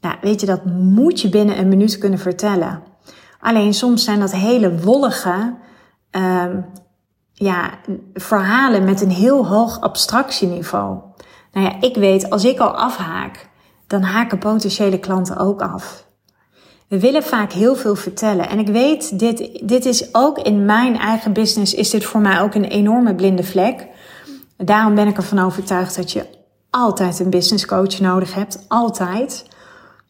Nou, 0.00 0.16
weet 0.20 0.40
je, 0.40 0.46
dat 0.46 0.64
moet 0.64 1.20
je 1.20 1.28
binnen 1.28 1.58
een 1.58 1.68
minuut 1.68 1.98
kunnen 1.98 2.18
vertellen. 2.18 2.82
Alleen 3.40 3.74
soms 3.74 4.04
zijn 4.04 4.20
dat 4.20 4.32
hele 4.32 4.80
wollige, 4.80 5.54
um, 6.10 6.66
ja, 7.32 7.70
verhalen 8.14 8.84
met 8.84 9.00
een 9.00 9.10
heel 9.10 9.46
hoog 9.46 9.80
abstractieniveau. 9.80 10.98
Nou 11.52 11.66
ja, 11.66 11.80
ik 11.80 11.96
weet, 11.96 12.30
als 12.30 12.44
ik 12.44 12.58
al 12.58 12.76
afhaak, 12.76 13.48
dan 13.86 14.02
haken 14.02 14.38
potentiële 14.38 14.98
klanten 14.98 15.36
ook 15.36 15.62
af. 15.62 16.06
We 16.94 17.00
willen 17.00 17.22
vaak 17.22 17.52
heel 17.52 17.76
veel 17.76 17.96
vertellen. 17.96 18.48
En 18.48 18.58
ik 18.58 18.68
weet, 18.68 19.18
dit, 19.18 19.68
dit 19.68 19.84
is 19.84 20.14
ook 20.14 20.38
in 20.38 20.64
mijn 20.64 20.98
eigen 20.98 21.32
business, 21.32 21.74
is 21.74 21.90
dit 21.90 22.04
voor 22.04 22.20
mij 22.20 22.40
ook 22.40 22.54
een 22.54 22.64
enorme 22.64 23.14
blinde 23.14 23.42
vlek. 23.42 23.86
Daarom 24.56 24.94
ben 24.94 25.06
ik 25.06 25.16
ervan 25.16 25.38
overtuigd 25.38 25.96
dat 25.96 26.12
je 26.12 26.26
altijd 26.70 27.18
een 27.18 27.30
business 27.30 27.66
coach 27.66 28.00
nodig 28.00 28.34
hebt. 28.34 28.64
Altijd. 28.68 29.46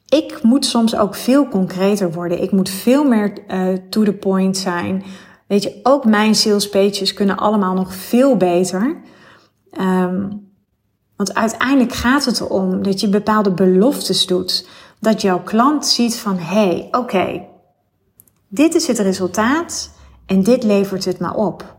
Ik 0.09 0.43
moet 0.43 0.67
soms 0.67 0.97
ook 0.97 1.15
veel 1.15 1.49
concreter 1.49 2.13
worden. 2.13 2.43
Ik 2.43 2.53
moet 2.53 2.71
veel 2.71 3.05
meer 3.05 3.33
uh, 3.49 3.79
to 3.91 4.03
the 4.03 4.13
point 4.13 4.57
zijn. 4.57 5.05
Weet 5.47 5.63
je, 5.63 5.81
ook 5.83 6.05
mijn 6.05 6.35
sales 6.35 6.69
pages 6.69 7.15
kunnen 7.15 7.37
allemaal 7.37 7.75
nog 7.75 7.95
veel 7.95 8.37
beter. 8.37 8.97
Um, 9.81 10.53
want 11.17 11.35
uiteindelijk 11.35 11.93
gaat 11.93 12.25
het 12.25 12.41
erom 12.41 12.83
dat 12.83 13.01
je 13.01 13.09
bepaalde 13.09 13.51
beloftes 13.51 14.27
doet. 14.27 14.67
Dat 15.05 15.23
jouw 15.23 15.43
klant 15.43 15.87
ziet 15.87 16.17
van, 16.17 16.37
hé, 16.37 16.69
hey, 16.69 16.89
oké, 16.91 17.47
dit 18.49 18.75
is 18.75 18.87
het 18.87 18.99
resultaat 18.99 19.91
en 20.27 20.43
dit 20.43 20.63
levert 20.63 21.05
het 21.05 21.19
maar 21.19 21.35
op. 21.35 21.77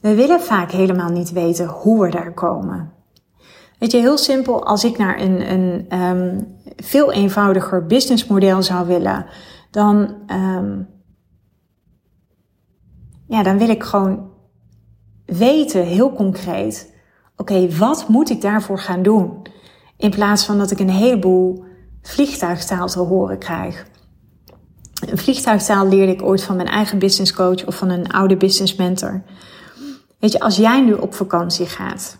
We 0.00 0.14
willen 0.14 0.40
vaak 0.40 0.70
helemaal 0.70 1.08
niet 1.08 1.32
weten 1.32 1.66
hoe 1.66 2.02
we 2.02 2.10
daar 2.10 2.34
komen. 2.34 2.92
Weet 3.78 3.90
je, 3.90 3.98
heel 3.98 4.18
simpel, 4.18 4.64
als 4.64 4.84
ik 4.84 4.98
naar 4.98 5.20
een, 5.20 5.52
een 5.52 5.98
um, 5.98 6.56
veel 6.76 7.12
eenvoudiger 7.12 7.86
businessmodel 7.86 8.62
zou 8.62 8.86
willen, 8.86 9.26
dan 9.70 10.14
um, 10.26 10.88
ja, 13.26 13.42
dan 13.42 13.58
wil 13.58 13.68
ik 13.68 13.82
gewoon 13.82 14.30
weten, 15.24 15.84
heel 15.84 16.12
concreet, 16.12 16.94
oké, 17.36 17.68
wat 17.76 18.08
moet 18.08 18.30
ik 18.30 18.40
daarvoor 18.40 18.78
gaan 18.78 19.02
doen? 19.02 19.42
In 19.96 20.10
plaats 20.10 20.44
van 20.44 20.58
dat 20.58 20.70
ik 20.70 20.78
een 20.78 20.90
heleboel 20.90 21.68
vliegtuigtaal 22.02 22.88
te 22.88 22.98
horen 22.98 23.38
krijg. 23.38 23.86
Een 25.08 25.18
vliegtuigtaal 25.18 25.88
leerde 25.88 26.12
ik 26.12 26.22
ooit 26.22 26.42
van 26.42 26.56
mijn 26.56 26.68
eigen 26.68 26.98
business 26.98 27.32
coach 27.32 27.66
of 27.66 27.76
van 27.76 27.88
een 27.88 28.12
oude 28.12 28.36
business 28.36 28.74
mentor. 28.74 29.22
Weet 30.18 30.32
je, 30.32 30.40
als 30.40 30.56
jij 30.56 30.80
nu 30.80 30.92
op 30.92 31.14
vakantie 31.14 31.66
gaat 31.66 32.18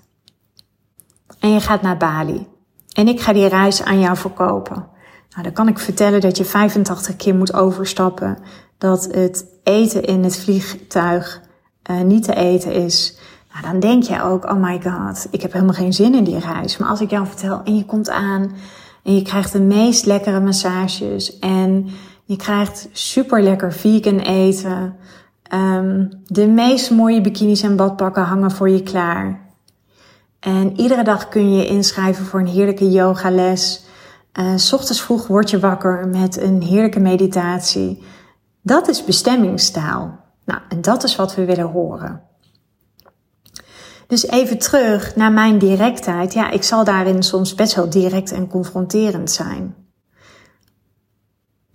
en 1.38 1.50
je 1.50 1.60
gaat 1.60 1.82
naar 1.82 1.96
Bali 1.96 2.46
en 2.92 3.08
ik 3.08 3.20
ga 3.20 3.32
die 3.32 3.46
reis 3.46 3.82
aan 3.82 4.00
jou 4.00 4.16
verkopen, 4.16 4.86
nou, 5.30 5.42
dan 5.42 5.52
kan 5.52 5.68
ik 5.68 5.78
vertellen 5.78 6.20
dat 6.20 6.36
je 6.36 6.44
85 6.44 7.16
keer 7.16 7.34
moet 7.34 7.54
overstappen, 7.54 8.38
dat 8.78 9.04
het 9.04 9.44
eten 9.62 10.04
in 10.04 10.24
het 10.24 10.36
vliegtuig 10.36 11.40
uh, 11.90 12.00
niet 12.00 12.22
te 12.22 12.34
eten 12.34 12.72
is. 12.72 13.18
Nou, 13.52 13.64
dan 13.64 13.80
denk 13.80 14.02
je 14.02 14.22
ook, 14.22 14.44
oh 14.44 14.62
my 14.62 14.80
god, 14.82 15.26
ik 15.30 15.42
heb 15.42 15.52
helemaal 15.52 15.74
geen 15.74 15.92
zin 15.92 16.14
in 16.14 16.24
die 16.24 16.38
reis. 16.38 16.76
Maar 16.76 16.88
als 16.88 17.00
ik 17.00 17.10
jou 17.10 17.26
vertel 17.26 17.60
en 17.64 17.76
je 17.76 17.84
komt 17.84 18.10
aan 18.10 18.52
en 19.10 19.16
je 19.16 19.22
krijgt 19.22 19.52
de 19.52 19.60
meest 19.60 20.06
lekkere 20.06 20.40
massages 20.40 21.38
en 21.38 21.88
je 22.24 22.36
krijgt 22.36 22.88
super 22.92 23.42
lekker 23.42 23.72
vegan 23.72 24.18
eten. 24.18 24.96
Um, 25.54 26.08
de 26.26 26.46
meest 26.46 26.90
mooie 26.90 27.20
bikinis 27.20 27.62
en 27.62 27.76
badpakken 27.76 28.22
hangen 28.22 28.50
voor 28.50 28.68
je 28.68 28.82
klaar. 28.82 29.40
En 30.40 30.80
iedere 30.80 31.04
dag 31.04 31.28
kun 31.28 31.56
je 31.56 31.66
inschrijven 31.66 32.24
voor 32.24 32.40
een 32.40 32.46
heerlijke 32.46 32.90
yogales. 32.90 33.84
Uh, 34.40 34.56
s 34.56 34.72
ochtends 34.72 35.02
vroeg 35.02 35.26
word 35.26 35.50
je 35.50 35.58
wakker 35.58 36.08
met 36.08 36.40
een 36.40 36.62
heerlijke 36.62 37.00
meditatie. 37.00 38.02
Dat 38.62 38.88
is 38.88 39.04
bestemmingstaal. 39.04 40.18
Nou, 40.44 40.60
en 40.68 40.80
dat 40.80 41.04
is 41.04 41.16
wat 41.16 41.34
we 41.34 41.44
willen 41.44 41.68
horen. 41.68 42.22
Dus 44.10 44.26
even 44.26 44.58
terug 44.58 45.16
naar 45.16 45.32
mijn 45.32 45.58
directheid. 45.58 46.32
Ja, 46.32 46.50
ik 46.50 46.62
zal 46.62 46.84
daarin 46.84 47.22
soms 47.22 47.54
best 47.54 47.74
wel 47.74 47.90
direct 47.90 48.32
en 48.32 48.48
confronterend 48.48 49.30
zijn. 49.30 49.74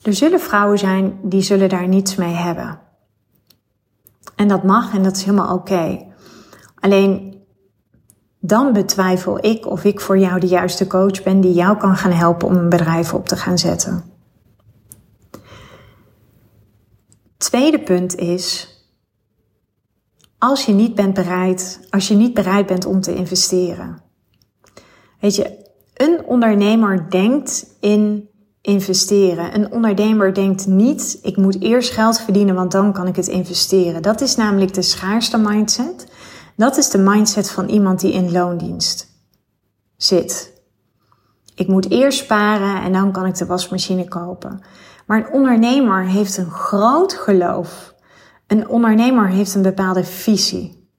Er 0.02 0.14
zullen 0.14 0.40
vrouwen 0.40 0.78
zijn 0.78 1.20
die 1.24 1.42
zullen 1.42 1.70
daar 1.70 1.88
niets 1.88 2.16
mee 2.16 2.34
hebben. 2.34 2.80
En 4.36 4.48
dat 4.48 4.64
mag 4.64 4.94
en 4.94 5.04
dat 5.04 5.16
is 5.16 5.24
helemaal 5.24 5.56
oké. 5.56 6.06
Alleen 6.80 7.44
dan 8.40 8.74
betwijfel 8.74 9.46
ik 9.46 9.66
of 9.66 9.84
ik 9.84 10.00
voor 10.02 10.18
jou 10.18 10.40
de 10.40 10.48
juiste 10.48 10.88
coach 10.88 11.24
ben 11.24 11.42
die 11.42 11.54
jou 11.54 11.78
kan 11.78 11.96
gaan 11.96 12.12
helpen 12.12 12.48
om 12.48 12.56
een 12.56 12.70
bedrijf 12.70 13.14
op 13.14 13.28
te 13.28 13.36
gaan 13.36 13.58
zetten. 13.58 14.04
Tweede 17.38 17.80
punt 17.80 18.16
is, 18.16 18.75
als 20.38 20.66
je 20.66 20.74
niet 20.74 20.96
bent 20.96 21.14
bereid, 21.14 21.80
als 21.90 22.08
je 22.08 22.16
niet 22.16 22.34
bereid 22.34 22.66
bent 22.66 22.86
om 22.86 23.02
te 23.02 23.16
investeren. 23.16 24.02
Weet 25.20 25.36
je, 25.36 25.70
een 25.94 26.26
ondernemer 26.26 27.10
denkt 27.10 27.76
in 27.80 28.30
investeren. 28.62 29.56
Een 29.56 29.72
ondernemer 29.72 30.34
denkt 30.34 30.68
niet, 30.68 31.20
ik 31.22 31.38
moet 31.38 31.62
eerst 31.62 31.92
geld 31.92 32.20
verdienen, 32.20 32.56
want 32.56 32.72
dan 32.72 32.94
kan 32.94 33.08
ik 33.08 33.16
het 33.16 33.28
investeren. 33.28 34.02
Dat 34.02 34.22
is 34.22 34.36
namelijk 34.36 34.74
de 34.74 34.82
schaarste 34.82 35.38
mindset. 35.38 36.08
Dat 36.56 36.78
is 36.78 36.90
de 36.90 36.98
mindset 36.98 37.52
van 37.52 37.68
iemand 37.68 38.00
die 38.00 38.14
in 38.14 38.32
loondienst 38.32 39.08
zit. 39.98 40.54
Ik 41.56 41.68
moet 41.68 41.92
eerst 41.92 42.20
sparen 42.20 42.84
en 42.84 42.94
dan 42.94 43.12
kan 43.12 43.26
ik 43.26 43.36
de 43.36 43.46
wasmachine 43.46 44.08
kopen. 44.08 44.62
Maar 45.06 45.18
een 45.18 45.34
ondernemer 45.34 46.06
heeft 46.06 46.38
een 46.38 46.52
groot 46.52 47.14
geloof. 47.14 47.94
Een 48.48 48.68
ondernemer 48.68 49.28
heeft 49.28 49.56
een 49.56 49.62
bepaalde 49.62 50.04
visie. 50.04 50.90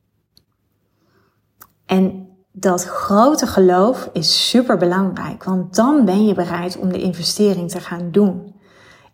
En 1.86 2.28
dat 2.52 2.84
grote 2.84 3.46
geloof 3.46 4.10
is 4.12 4.48
super 4.50 4.76
belangrijk, 4.76 5.44
want 5.44 5.74
dan 5.74 6.04
ben 6.04 6.26
je 6.26 6.34
bereid 6.34 6.78
om 6.78 6.92
de 6.92 7.00
investering 7.00 7.70
te 7.70 7.80
gaan 7.80 8.10
doen. 8.10 8.54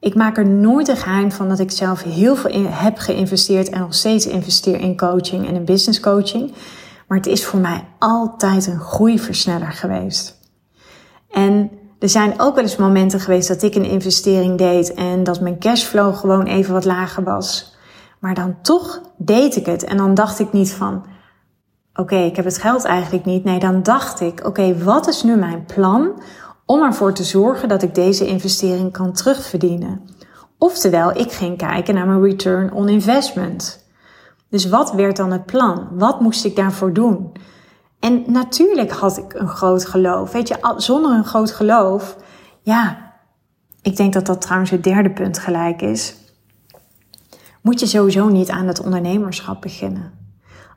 Ik 0.00 0.14
maak 0.14 0.36
er 0.36 0.46
nooit 0.46 0.88
een 0.88 0.96
geheim 0.96 1.32
van 1.32 1.48
dat 1.48 1.58
ik 1.58 1.70
zelf 1.70 2.02
heel 2.02 2.36
veel 2.36 2.50
in, 2.50 2.66
heb 2.66 2.98
geïnvesteerd 2.98 3.70
en 3.70 3.80
nog 3.80 3.94
steeds 3.94 4.26
investeer 4.26 4.80
in 4.80 4.96
coaching 4.96 5.48
en 5.48 5.54
in 5.54 5.64
business 5.64 6.00
coaching. 6.00 6.52
Maar 7.08 7.18
het 7.18 7.26
is 7.26 7.44
voor 7.44 7.60
mij 7.60 7.84
altijd 7.98 8.66
een 8.66 8.80
groeiversneller 8.80 9.72
geweest. 9.72 10.38
En 11.30 11.70
er 11.98 12.08
zijn 12.08 12.40
ook 12.40 12.54
wel 12.54 12.64
eens 12.64 12.76
momenten 12.76 13.20
geweest 13.20 13.48
dat 13.48 13.62
ik 13.62 13.74
een 13.74 13.84
investering 13.84 14.58
deed 14.58 14.94
en 14.94 15.24
dat 15.24 15.40
mijn 15.40 15.58
cashflow 15.58 16.16
gewoon 16.16 16.46
even 16.46 16.72
wat 16.72 16.84
lager 16.84 17.24
was. 17.24 17.71
Maar 18.22 18.34
dan 18.34 18.56
toch 18.60 19.00
deed 19.16 19.56
ik 19.56 19.66
het 19.66 19.84
en 19.84 19.96
dan 19.96 20.14
dacht 20.14 20.38
ik 20.38 20.52
niet 20.52 20.72
van, 20.72 21.04
oké, 21.94 22.16
ik 22.16 22.36
heb 22.36 22.44
het 22.44 22.58
geld 22.58 22.84
eigenlijk 22.84 23.24
niet. 23.24 23.44
Nee, 23.44 23.58
dan 23.58 23.82
dacht 23.82 24.20
ik, 24.20 24.46
oké, 24.46 24.84
wat 24.84 25.08
is 25.08 25.22
nu 25.22 25.36
mijn 25.36 25.64
plan 25.64 26.22
om 26.66 26.82
ervoor 26.82 27.12
te 27.12 27.24
zorgen 27.24 27.68
dat 27.68 27.82
ik 27.82 27.94
deze 27.94 28.26
investering 28.26 28.92
kan 28.92 29.12
terugverdienen? 29.12 30.00
Oftewel, 30.58 31.16
ik 31.16 31.32
ging 31.32 31.56
kijken 31.56 31.94
naar 31.94 32.06
mijn 32.06 32.22
return 32.22 32.72
on 32.72 32.88
investment. 32.88 33.86
Dus 34.48 34.68
wat 34.68 34.92
werd 34.92 35.16
dan 35.16 35.32
het 35.32 35.46
plan? 35.46 35.88
Wat 35.90 36.20
moest 36.20 36.44
ik 36.44 36.56
daarvoor 36.56 36.92
doen? 36.92 37.32
En 38.00 38.24
natuurlijk 38.26 38.92
had 38.92 39.16
ik 39.16 39.34
een 39.34 39.48
groot 39.48 39.86
geloof. 39.86 40.32
Weet 40.32 40.48
je, 40.48 40.74
zonder 40.76 41.10
een 41.10 41.24
groot 41.24 41.52
geloof, 41.52 42.16
ja, 42.60 43.12
ik 43.80 43.96
denk 43.96 44.12
dat 44.12 44.26
dat 44.26 44.40
trouwens 44.40 44.70
het 44.70 44.84
derde 44.84 45.10
punt 45.10 45.38
gelijk 45.38 45.82
is. 45.82 46.20
Moet 47.62 47.80
je 47.80 47.86
sowieso 47.86 48.28
niet 48.28 48.50
aan 48.50 48.66
het 48.66 48.80
ondernemerschap 48.84 49.60
beginnen. 49.60 50.12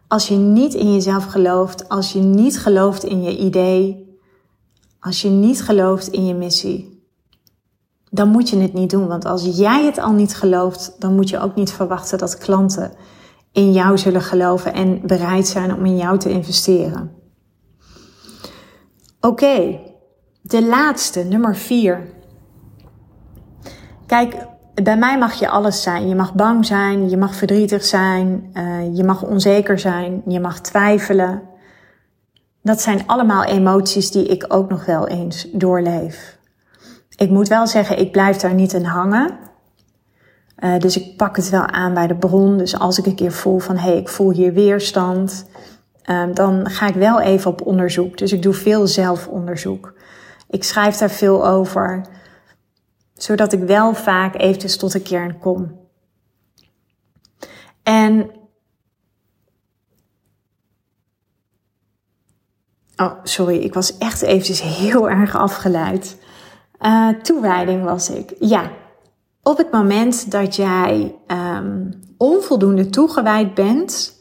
Als 0.08 0.27
je 0.27 0.36
niet 0.36 0.74
in 0.74 0.94
jezelf 0.94 1.25
gelooft, 1.25 1.89
als 1.89 2.12
je 2.12 2.20
niet 2.20 2.60
gelooft 2.60 3.04
in 3.04 3.24
je 3.24 3.38
idee, 3.38 4.18
als 5.00 5.22
je 5.22 5.30
niet 5.30 5.62
gelooft 5.62 6.08
in 6.08 6.25
je 6.25 6.34
missie, 6.34 7.04
dan 8.10 8.30
moet 8.30 8.50
je 8.50 8.58
het 8.58 8.74
niet 8.74 8.89
doen. 8.89 9.08
Want 9.08 9.25
als 9.25 9.58
jij 9.58 9.86
het 9.86 9.98
al 9.98 10.12
niet 10.12 10.36
gelooft, 10.36 10.96
dan 11.00 11.15
moet 11.15 11.30
je 11.30 11.39
ook 11.39 11.56
niet 11.56 11.72
verwachten 11.72 12.18
dat 12.18 12.38
klanten 12.38 12.92
in 13.51 13.72
jou 13.72 13.98
zullen 13.98 14.22
geloven 14.22 14.74
en 14.74 15.08
bereid 15.08 15.48
zijn 15.48 15.74
om 15.74 15.86
in 15.86 15.98
jou 15.98 16.18
te 16.20 16.30
investeren. 16.30 17.12
Oké, 19.22 19.80
de 20.42 20.65
laatste, 20.65 21.24
nummer 21.24 21.56
vier. 21.56 22.13
Kijk, 24.06 24.48
bij 24.84 24.98
mij 24.98 25.17
mag 25.17 25.34
je 25.34 25.50
alles 25.50 25.82
zijn. 25.82 26.08
Je 26.08 26.15
mag 26.15 26.34
bang 26.34 26.65
zijn, 26.65 27.10
je 27.10 27.17
mag 27.17 27.36
verdrietig 27.36 27.84
zijn, 27.84 28.50
uh, 28.53 28.96
je 28.96 29.03
mag 29.03 29.24
onzeker 29.24 29.79
zijn, 29.79 30.22
je 30.25 30.39
mag 30.39 30.60
twijfelen. 30.60 31.41
Dat 32.62 32.82
zijn 32.82 33.03
allemaal 33.05 33.44
emoties 33.44 34.12
die 34.12 34.25
ik 34.25 34.46
ook 34.48 34.70
nog 34.70 34.86
wel 34.86 35.08
eens 35.08 35.48
doorleef. 35.51 36.38
Ik 37.15 37.29
moet 37.29 37.48
wel 37.48 37.67
zeggen, 37.67 38.00
ik 38.00 38.12
blijf 38.12 38.38
daar 38.38 38.53
niet 38.53 38.74
in 38.74 38.84
hangen. 38.84 39.38
Uh, 40.60 40.77
dus 40.77 40.98
ik 40.98 41.17
pak 41.17 41.36
het 41.36 41.50
wel 41.50 41.67
aan 41.67 41.94
bij 41.94 42.08
de 42.08 42.15
bron. 42.15 42.58
Dus 42.58 42.79
als 42.79 43.00
ik 43.00 43.05
een 43.05 43.15
keer 43.15 43.32
voel 43.32 43.60
van 43.60 43.77
hé, 43.77 43.89
hey, 43.89 43.98
ik 43.98 44.10
voel 44.10 44.32
hier 44.32 44.53
weerstand, 44.53 45.46
uh, 46.05 46.24
dan 46.34 46.70
ga 46.70 46.88
ik 46.88 46.96
wel 46.96 47.22
even 47.22 47.51
op 47.51 47.65
onderzoek. 47.65 48.17
Dus 48.17 48.34
ik 48.34 48.41
doe 48.41 48.53
veel 48.53 48.88
zelfonderzoek. 48.88 49.94
Ik 50.50 50.63
schrijf 50.63 50.98
daar 50.98 51.10
veel 51.10 51.48
over 51.48 52.05
zodat 53.18 53.54
ik 53.54 53.64
wel 53.64 53.94
vaak 53.94 54.36
eventjes 54.36 54.78
tot 54.78 54.92
de 54.92 55.02
kern 55.02 55.40
kom. 55.40 55.80
En. 57.84 58.30
Oh, 62.96 63.14
sorry, 63.24 63.58
ik 63.58 63.74
was 63.74 63.98
echt 63.98 64.22
eventjes 64.22 64.62
heel 64.62 65.10
erg 65.20 65.36
afgeleid. 65.36 66.18
Uh, 66.82 67.10
toewijding 67.10 67.84
was 67.84 68.10
ik. 68.10 68.34
Ja, 68.40 68.72
op 69.44 69.58
het 69.58 69.72
moment 69.72 70.32
dat 70.32 70.56
jij 70.56 71.16
um, 71.28 71.90
onvoldoende 72.18 72.90
toegewijd 72.90 73.54
bent, 73.54 74.20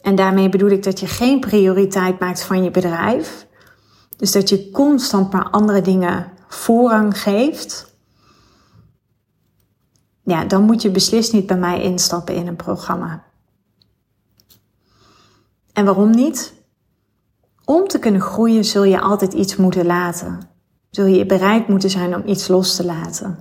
en 0.00 0.14
daarmee 0.14 0.48
bedoel 0.48 0.70
ik 0.70 0.82
dat 0.82 1.00
je 1.00 1.06
geen 1.06 1.40
prioriteit 1.40 2.18
maakt 2.18 2.42
van 2.42 2.64
je 2.64 2.70
bedrijf, 2.70 3.46
dus 4.16 4.32
dat 4.32 4.48
je 4.48 4.70
constant 4.70 5.32
maar 5.32 5.50
andere 5.50 5.80
dingen 5.80 6.32
voorrang 6.48 7.18
geeft, 7.18 7.89
ja, 10.30 10.44
dan 10.44 10.62
moet 10.62 10.82
je 10.82 10.90
beslist 10.90 11.32
niet 11.32 11.46
bij 11.46 11.56
mij 11.56 11.82
instappen 11.82 12.34
in 12.34 12.46
een 12.46 12.56
programma. 12.56 13.24
En 15.72 15.84
waarom 15.84 16.10
niet? 16.10 16.54
Om 17.64 17.88
te 17.88 17.98
kunnen 17.98 18.20
groeien 18.20 18.64
zul 18.64 18.84
je 18.84 19.00
altijd 19.00 19.32
iets 19.32 19.56
moeten 19.56 19.86
laten. 19.86 20.38
Zul 20.90 21.06
je 21.06 21.26
bereid 21.26 21.68
moeten 21.68 21.90
zijn 21.90 22.14
om 22.14 22.22
iets 22.26 22.48
los 22.48 22.76
te 22.76 22.84
laten. 22.84 23.38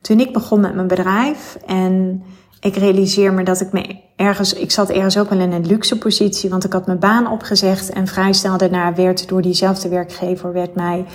Toen 0.00 0.20
ik 0.20 0.32
begon 0.32 0.60
met 0.60 0.74
mijn 0.74 0.86
bedrijf 0.86 1.58
en 1.66 2.22
ik 2.60 2.76
realiseer 2.76 3.32
me 3.32 3.42
dat 3.42 3.60
ik 3.60 3.72
me 3.72 4.00
ergens, 4.16 4.52
ik 4.52 4.70
zat 4.70 4.90
ergens 4.90 5.18
ook 5.18 5.30
wel 5.30 5.40
in 5.40 5.52
een 5.52 5.66
luxe 5.66 5.98
positie, 5.98 6.50
want 6.50 6.64
ik 6.64 6.72
had 6.72 6.86
mijn 6.86 6.98
baan 6.98 7.30
opgezegd 7.30 7.90
en 7.90 8.06
vrij 8.06 8.32
snel 8.32 8.56
daarna 8.56 8.94
werd 8.94 9.28
door 9.28 9.42
diezelfde 9.42 9.88
werkgever 9.88 10.52
werd 10.52 10.74
mij 10.74 11.06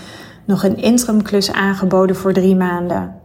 nog 0.45 0.63
een 0.63 0.78
interimklus 0.78 1.52
aangeboden 1.52 2.15
voor 2.15 2.34
drie 2.34 2.56
maanden. 2.56 3.15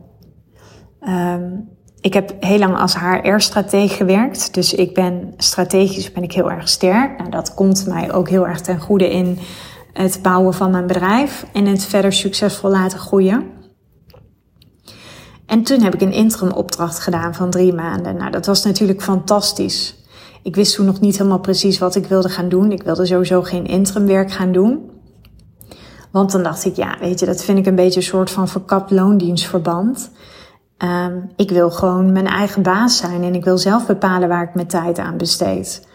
Um, 1.09 1.76
ik 2.00 2.12
heb 2.12 2.35
heel 2.40 2.59
lang 2.59 2.76
als 2.78 2.96
HR-strateeg 2.98 3.96
gewerkt. 3.96 4.54
Dus 4.54 4.74
ik 4.74 4.94
ben 4.94 5.35
strategisch 5.37 6.12
ben 6.12 6.22
ik 6.22 6.32
heel 6.32 6.50
erg 6.50 6.68
sterk. 6.68 7.18
Nou, 7.18 7.30
dat 7.30 7.54
komt 7.54 7.87
mij 7.87 8.12
ook 8.12 8.28
heel 8.28 8.46
erg 8.46 8.61
ten 8.61 8.80
goede 8.80 9.11
in 9.11 9.38
het 9.92 10.18
bouwen 10.22 10.54
van 10.54 10.70
mijn 10.70 10.87
bedrijf 10.87 11.46
en 11.52 11.66
het 11.66 11.85
verder 11.85 12.12
succesvol 12.12 12.70
laten 12.70 12.98
groeien. 12.98 13.54
En 15.46 15.62
toen 15.62 15.80
heb 15.80 15.94
ik 15.94 16.00
een 16.00 16.12
interim 16.12 16.52
opdracht 16.52 16.98
gedaan 16.98 17.35
van 17.35 17.50
drie 17.50 17.72
maanden. 17.72 18.16
Nou, 18.16 18.30
dat 18.30 18.46
was 18.46 18.64
natuurlijk 18.64 19.02
fantastisch. 19.02 20.04
Ik 20.42 20.54
wist 20.54 20.74
toen 20.74 20.87
nog 20.87 21.00
niet 21.00 21.16
helemaal 21.16 21.40
precies 21.40 21.78
wat 21.78 21.94
ik 21.94 22.06
wilde 22.06 22.28
gaan 22.28 22.48
doen. 22.48 22.72
Ik 22.72 22.82
wilde 22.82 23.06
sowieso 23.06 23.42
geen 23.42 23.66
interimwerk 23.66 24.32
gaan 24.32 24.52
doen. 24.52 24.90
Want 26.11 26.32
dan 26.32 26.42
dacht 26.42 26.64
ik, 26.64 26.76
ja, 26.76 26.96
weet 27.00 27.20
je, 27.20 27.26
dat 27.26 27.44
vind 27.44 27.59
ik 27.59 27.66
een 27.66 27.74
beetje 27.74 28.00
een 28.00 28.06
soort 28.06 28.30
van 28.30 28.48
verkapt 28.48 28.90
loondienstverband. 28.90 30.11
Um, 30.79 31.31
ik 31.37 31.51
wil 31.51 31.71
gewoon 31.71 32.12
mijn 32.12 32.27
eigen 32.27 32.62
baas 32.62 32.97
zijn 32.97 33.23
en 33.23 33.35
ik 33.35 33.45
wil 33.45 33.59
zelf 33.59 33.87
bepalen 33.87 34.29
waar 34.29 34.43
ik 34.43 34.55
mijn 34.55 34.67
tijd 34.67 34.99
aan 34.99 35.17
besteed. 35.17 35.87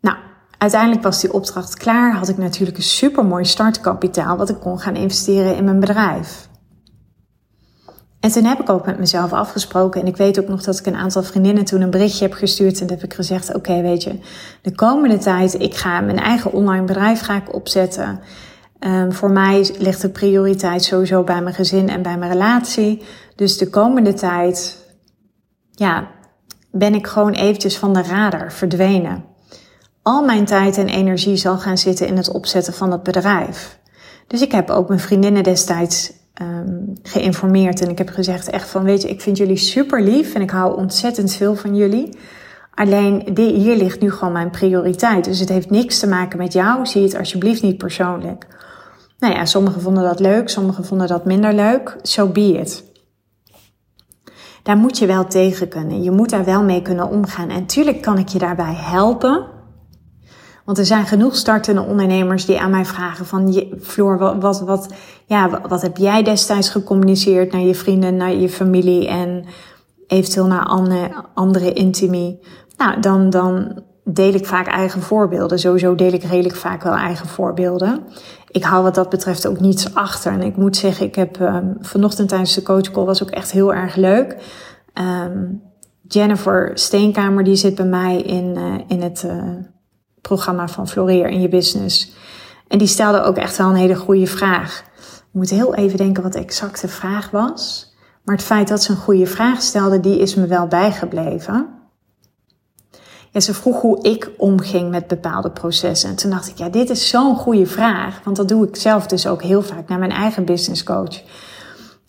Nou, 0.00 0.16
uiteindelijk 0.58 1.02
was 1.02 1.20
die 1.20 1.32
opdracht 1.32 1.76
klaar. 1.76 2.14
Had 2.14 2.28
ik 2.28 2.38
natuurlijk 2.38 2.76
een 2.76 2.82
supermooi 2.82 3.44
startkapitaal 3.44 4.36
wat 4.36 4.48
ik 4.48 4.60
kon 4.60 4.78
gaan 4.78 4.96
investeren 4.96 5.56
in 5.56 5.64
mijn 5.64 5.80
bedrijf. 5.80 6.48
En 8.20 8.30
toen 8.30 8.44
heb 8.44 8.60
ik 8.60 8.70
ook 8.70 8.86
met 8.86 8.98
mezelf 8.98 9.32
afgesproken. 9.32 10.00
En 10.00 10.06
ik 10.06 10.16
weet 10.16 10.40
ook 10.40 10.48
nog 10.48 10.62
dat 10.62 10.78
ik 10.78 10.86
een 10.86 10.96
aantal 10.96 11.22
vriendinnen 11.22 11.64
toen 11.64 11.80
een 11.80 11.90
berichtje 11.90 12.24
heb 12.24 12.34
gestuurd. 12.34 12.80
En 12.80 12.90
heb 12.90 13.02
ik 13.02 13.14
gezegd, 13.14 13.54
oké, 13.54 13.80
weet 13.80 14.02
je, 14.02 14.18
de 14.62 14.74
komende 14.74 15.18
tijd, 15.18 15.60
ik 15.60 15.74
ga 15.74 16.00
mijn 16.00 16.18
eigen 16.18 16.52
online 16.52 16.84
bedrijf 16.84 17.20
ga 17.20 17.36
ik 17.36 17.54
opzetten. 17.54 18.20
Um, 18.86 19.12
voor 19.12 19.30
mij 19.30 19.74
ligt 19.78 20.00
de 20.00 20.08
prioriteit 20.08 20.82
sowieso 20.82 21.24
bij 21.24 21.42
mijn 21.42 21.54
gezin 21.54 21.88
en 21.88 22.02
bij 22.02 22.18
mijn 22.18 22.32
relatie. 22.32 23.02
Dus 23.36 23.58
de 23.58 23.70
komende 23.70 24.14
tijd, 24.14 24.78
ja, 25.70 26.10
ben 26.70 26.94
ik 26.94 27.06
gewoon 27.06 27.32
eventjes 27.32 27.78
van 27.78 27.92
de 27.92 28.02
radar 28.02 28.52
verdwenen. 28.52 29.24
Al 30.02 30.24
mijn 30.24 30.44
tijd 30.44 30.76
en 30.76 30.88
energie 30.88 31.36
zal 31.36 31.58
gaan 31.58 31.78
zitten 31.78 32.06
in 32.06 32.16
het 32.16 32.30
opzetten 32.30 32.72
van 32.72 32.92
het 32.92 33.02
bedrijf. 33.02 33.78
Dus 34.26 34.42
ik 34.42 34.52
heb 34.52 34.70
ook 34.70 34.88
mijn 34.88 35.00
vriendinnen 35.00 35.42
destijds 35.42 36.12
um, 36.42 36.92
geïnformeerd 37.02 37.80
en 37.80 37.90
ik 37.90 37.98
heb 37.98 38.08
gezegd 38.08 38.50
echt 38.50 38.68
van, 38.68 38.84
weet 38.84 39.02
je, 39.02 39.08
ik 39.08 39.20
vind 39.20 39.36
jullie 39.36 39.56
super 39.56 40.02
lief 40.02 40.34
en 40.34 40.40
ik 40.40 40.50
hou 40.50 40.76
ontzettend 40.76 41.32
veel 41.32 41.54
van 41.54 41.76
jullie. 41.76 42.18
Alleen 42.74 43.30
hier 43.34 43.76
ligt 43.76 44.00
nu 44.00 44.12
gewoon 44.12 44.32
mijn 44.32 44.50
prioriteit. 44.50 45.24
Dus 45.24 45.38
het 45.38 45.48
heeft 45.48 45.70
niks 45.70 45.98
te 45.98 46.06
maken 46.06 46.38
met 46.38 46.52
jou. 46.52 46.86
Zie 46.86 47.02
het 47.02 47.18
alsjeblieft 47.18 47.62
niet 47.62 47.78
persoonlijk. 47.78 48.46
Nou 49.18 49.34
ja, 49.34 49.44
sommigen 49.44 49.80
vonden 49.80 50.02
dat 50.02 50.20
leuk, 50.20 50.48
sommigen 50.48 50.84
vonden 50.84 51.06
dat 51.06 51.24
minder 51.24 51.52
leuk. 51.52 51.96
So 52.02 52.26
be 52.26 52.58
it. 52.58 52.91
Daar 54.62 54.76
moet 54.76 54.98
je 54.98 55.06
wel 55.06 55.26
tegen 55.26 55.68
kunnen. 55.68 56.02
Je 56.02 56.10
moet 56.10 56.30
daar 56.30 56.44
wel 56.44 56.62
mee 56.62 56.82
kunnen 56.82 57.08
omgaan. 57.08 57.48
En 57.48 57.66
tuurlijk 57.66 58.02
kan 58.02 58.18
ik 58.18 58.28
je 58.28 58.38
daarbij 58.38 58.74
helpen. 58.74 59.46
Want 60.64 60.78
er 60.78 60.86
zijn 60.86 61.06
genoeg 61.06 61.36
startende 61.36 61.82
ondernemers 61.82 62.44
die 62.44 62.60
aan 62.60 62.70
mij 62.70 62.84
vragen 62.84 63.26
van... 63.26 63.64
Floor, 63.80 64.38
wat, 64.40 64.60
wat, 64.60 64.88
ja, 65.26 65.60
wat 65.68 65.82
heb 65.82 65.96
jij 65.96 66.22
destijds 66.22 66.68
gecommuniceerd 66.68 67.52
naar 67.52 67.60
je 67.60 67.74
vrienden, 67.74 68.16
naar 68.16 68.34
je 68.34 68.48
familie... 68.48 69.08
en 69.08 69.44
eventueel 70.06 70.46
naar 70.46 70.64
andere, 70.64 71.10
andere 71.34 71.72
intimie? 71.72 72.40
Nou, 72.76 73.00
dan, 73.00 73.30
dan 73.30 73.82
deel 74.04 74.34
ik 74.34 74.46
vaak 74.46 74.66
eigen 74.66 75.02
voorbeelden. 75.02 75.58
Sowieso 75.58 75.94
deel 75.94 76.12
ik 76.12 76.22
redelijk 76.22 76.56
vaak 76.56 76.82
wel 76.82 76.94
eigen 76.94 77.28
voorbeelden. 77.28 78.04
Ik 78.52 78.64
hou 78.64 78.82
wat 78.82 78.94
dat 78.94 79.08
betreft 79.08 79.46
ook 79.46 79.60
niets 79.60 79.94
achter. 79.94 80.32
En 80.32 80.42
ik 80.42 80.56
moet 80.56 80.76
zeggen, 80.76 81.06
ik 81.06 81.14
heb 81.14 81.40
um, 81.40 81.76
vanochtend 81.80 82.28
tijdens 82.28 82.54
de 82.54 82.62
coachcall 82.62 83.04
was 83.04 83.22
ook 83.22 83.30
echt 83.30 83.50
heel 83.52 83.74
erg 83.74 83.96
leuk. 83.96 84.36
Um, 84.94 85.62
Jennifer 86.08 86.70
Steenkamer, 86.74 87.44
die 87.44 87.56
zit 87.56 87.74
bij 87.74 87.86
mij 87.86 88.16
in, 88.16 88.54
uh, 88.58 88.74
in 88.86 89.02
het 89.02 89.22
uh, 89.26 89.42
programma 90.20 90.68
van 90.68 90.88
Floreer 90.88 91.28
in 91.28 91.40
je 91.40 91.48
business. 91.48 92.12
En 92.68 92.78
die 92.78 92.86
stelde 92.86 93.22
ook 93.22 93.36
echt 93.36 93.56
wel 93.56 93.68
een 93.68 93.74
hele 93.74 93.96
goede 93.96 94.26
vraag. 94.26 94.84
Ik 94.98 95.38
moet 95.38 95.50
heel 95.50 95.74
even 95.74 95.96
denken 95.96 96.22
wat 96.22 96.32
de 96.32 96.38
exacte 96.38 96.88
vraag 96.88 97.30
was. 97.30 97.92
Maar 98.24 98.36
het 98.36 98.44
feit 98.44 98.68
dat 98.68 98.82
ze 98.82 98.90
een 98.90 98.96
goede 98.96 99.26
vraag 99.26 99.62
stelde, 99.62 100.00
die 100.00 100.18
is 100.18 100.34
me 100.34 100.46
wel 100.46 100.66
bijgebleven. 100.66 101.81
Ja, 103.32 103.40
ze 103.40 103.54
vroeg 103.54 103.80
hoe 103.80 104.02
ik 104.02 104.30
omging 104.36 104.90
met 104.90 105.06
bepaalde 105.06 105.50
processen. 105.50 106.10
En 106.10 106.16
toen 106.16 106.30
dacht 106.30 106.48
ik, 106.48 106.58
ja, 106.58 106.68
dit 106.68 106.90
is 106.90 107.08
zo'n 107.08 107.36
goede 107.36 107.66
vraag. 107.66 108.20
Want 108.24 108.36
dat 108.36 108.48
doe 108.48 108.68
ik 108.68 108.76
zelf 108.76 109.06
dus 109.06 109.26
ook 109.26 109.42
heel 109.42 109.62
vaak 109.62 109.88
naar 109.88 109.98
mijn 109.98 110.10
eigen 110.10 110.44
business 110.44 110.82
coach. 110.82 111.22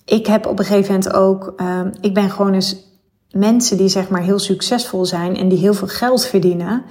Ik 0.06 0.28
heb 0.28 0.46
op 0.46 0.60
een 0.60 0.66
gegeven 0.66 0.94
moment 0.94 1.14
ook, 1.14 1.54
uh, 1.58 1.80
ik 2.02 2.14
ben 2.14 2.30
gewoon 2.30 2.54
eens 2.54 2.76
mensen 3.32 3.78
die 3.78 3.88
zeg 3.88 4.10
maar 4.10 4.22
heel 4.22 4.40
succesvol 4.40 5.06
zijn 5.06 5.36
en 5.38 5.50
die 5.50 5.58
heel 5.58 5.74
veel 5.74 5.88
geld 5.88 6.26
verdienen. 6.26 6.84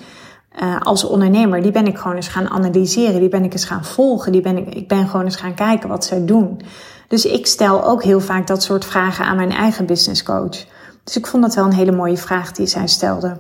Uh, 0.63 0.81
als 0.81 1.05
ondernemer, 1.05 1.63
die 1.63 1.73
ben 1.73 1.87
ik 1.87 1.99
gewoon 1.99 2.17
eens 2.17 2.29
gaan 2.29 2.49
analyseren, 2.49 3.21
die 3.21 3.29
ben 3.29 3.45
ik 3.45 3.53
eens 3.53 3.65
gaan 3.65 3.85
volgen, 3.85 4.33
die 4.33 4.41
ben 4.41 4.57
ik, 4.57 4.75
ik 4.75 4.89
ben 4.89 5.09
gewoon 5.09 5.25
eens 5.25 5.37
gaan 5.37 5.55
kijken 5.55 5.89
wat 5.89 6.05
zij 6.05 6.25
doen. 6.25 6.61
Dus 7.09 7.25
ik 7.25 7.47
stel 7.47 7.85
ook 7.85 8.03
heel 8.03 8.21
vaak 8.21 8.47
dat 8.47 8.63
soort 8.63 8.85
vragen 8.85 9.25
aan 9.25 9.37
mijn 9.37 9.53
eigen 9.53 9.87
business 9.87 10.23
coach. 10.23 10.65
Dus 11.05 11.17
ik 11.17 11.27
vond 11.27 11.43
dat 11.43 11.55
wel 11.55 11.65
een 11.65 11.73
hele 11.73 11.93
mooie 11.93 12.17
vraag 12.17 12.53
die 12.53 12.67
zij 12.67 12.87
stelde. 12.87 13.39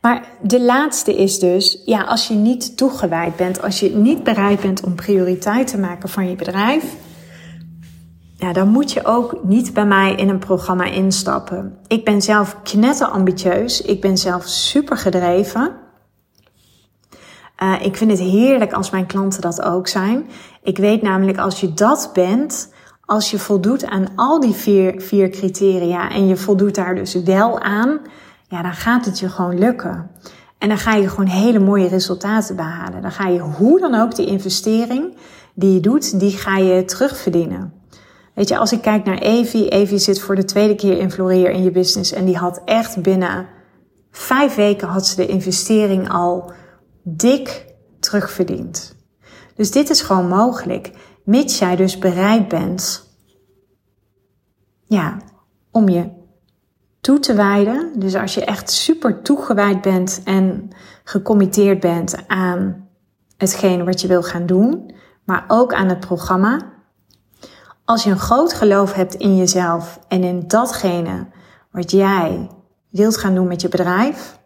Maar 0.00 0.28
de 0.42 0.62
laatste 0.62 1.16
is 1.16 1.38
dus, 1.38 1.82
ja, 1.84 2.02
als 2.02 2.28
je 2.28 2.34
niet 2.34 2.76
toegewijd 2.76 3.36
bent, 3.36 3.62
als 3.62 3.80
je 3.80 3.90
niet 3.90 4.22
bereid 4.22 4.60
bent 4.60 4.82
om 4.82 4.94
prioriteit 4.94 5.66
te 5.66 5.78
maken 5.78 6.08
van 6.08 6.28
je 6.28 6.36
bedrijf, 6.36 6.84
ja, 8.36 8.52
dan 8.52 8.68
moet 8.68 8.92
je 8.92 9.04
ook 9.04 9.36
niet 9.42 9.74
bij 9.74 9.86
mij 9.86 10.14
in 10.14 10.28
een 10.28 10.38
programma 10.38 10.84
instappen. 10.84 11.78
Ik 11.86 12.04
ben 12.04 12.22
zelf 12.22 12.56
knetterambitieus. 12.62 13.82
Ik 13.82 14.00
ben 14.00 14.16
zelf 14.16 14.44
super 14.44 14.96
gedreven. 14.96 15.76
Uh, 17.62 17.74
ik 17.82 17.96
vind 17.96 18.10
het 18.10 18.20
heerlijk 18.20 18.72
als 18.72 18.90
mijn 18.90 19.06
klanten 19.06 19.40
dat 19.40 19.62
ook 19.62 19.88
zijn. 19.88 20.26
Ik 20.62 20.78
weet 20.78 21.02
namelijk 21.02 21.38
als 21.38 21.60
je 21.60 21.74
dat 21.74 22.10
bent, 22.12 22.72
als 23.04 23.30
je 23.30 23.38
voldoet 23.38 23.86
aan 23.86 24.08
al 24.16 24.40
die 24.40 24.54
vier, 24.54 25.00
vier 25.00 25.28
criteria 25.28 26.10
en 26.10 26.26
je 26.26 26.36
voldoet 26.36 26.74
daar 26.74 26.94
dus 26.94 27.14
wel 27.14 27.60
aan, 27.60 28.00
ja, 28.50 28.62
dan 28.62 28.72
gaat 28.72 29.04
het 29.04 29.18
je 29.18 29.28
gewoon 29.28 29.58
lukken. 29.58 30.10
En 30.58 30.68
dan 30.68 30.78
ga 30.78 30.94
je 30.94 31.08
gewoon 31.08 31.26
hele 31.26 31.58
mooie 31.58 31.88
resultaten 31.88 32.56
behalen. 32.56 33.02
Dan 33.02 33.12
ga 33.12 33.28
je 33.28 33.40
hoe 33.40 33.80
dan 33.80 33.94
ook 33.94 34.14
die 34.14 34.26
investering 34.26 35.16
die 35.54 35.74
je 35.74 35.80
doet, 35.80 36.20
die 36.20 36.30
ga 36.30 36.56
je 36.56 36.84
terugverdienen. 36.84 37.72
Weet 38.34 38.48
je, 38.48 38.58
als 38.58 38.72
ik 38.72 38.82
kijk 38.82 39.04
naar 39.04 39.18
Evie, 39.18 39.68
Evie 39.68 39.98
zit 39.98 40.20
voor 40.20 40.34
de 40.34 40.44
tweede 40.44 40.74
keer 40.74 40.98
in 40.98 41.10
Floreer 41.10 41.50
in 41.50 41.62
je 41.62 41.70
business 41.70 42.12
en 42.12 42.24
die 42.24 42.36
had 42.36 42.62
echt 42.64 43.02
binnen 43.02 43.48
vijf 44.10 44.54
weken 44.54 44.88
had 44.88 45.06
ze 45.06 45.16
de 45.16 45.26
investering 45.26 46.10
al 46.10 46.52
dik 47.02 47.74
terugverdiend. 48.00 48.96
Dus 49.54 49.70
dit 49.70 49.90
is 49.90 50.02
gewoon 50.02 50.28
mogelijk, 50.28 50.90
mits 51.24 51.58
jij 51.58 51.76
dus 51.76 51.98
bereid 51.98 52.48
bent, 52.48 53.08
ja, 54.84 55.16
om 55.70 55.88
je 55.88 56.19
toe 57.00 57.18
te 57.18 57.34
wijden. 57.34 57.92
Dus 57.94 58.14
als 58.14 58.34
je 58.34 58.44
echt 58.44 58.70
super 58.70 59.22
toegewijd 59.22 59.80
bent 59.80 60.20
en 60.24 60.70
gecommitteerd 61.04 61.80
bent 61.80 62.14
aan 62.26 62.88
hetgene 63.36 63.84
wat 63.84 64.00
je 64.00 64.08
wil 64.08 64.22
gaan 64.22 64.46
doen, 64.46 64.94
maar 65.24 65.44
ook 65.48 65.74
aan 65.74 65.88
het 65.88 66.00
programma. 66.00 66.72
Als 67.84 68.04
je 68.04 68.10
een 68.10 68.18
groot 68.18 68.52
geloof 68.52 68.92
hebt 68.92 69.14
in 69.14 69.36
jezelf 69.36 70.00
en 70.08 70.24
in 70.24 70.48
datgene 70.48 71.26
wat 71.70 71.90
jij 71.90 72.50
wilt 72.88 73.16
gaan 73.16 73.34
doen 73.34 73.46
met 73.46 73.60
je 73.60 73.68
bedrijf. 73.68 74.38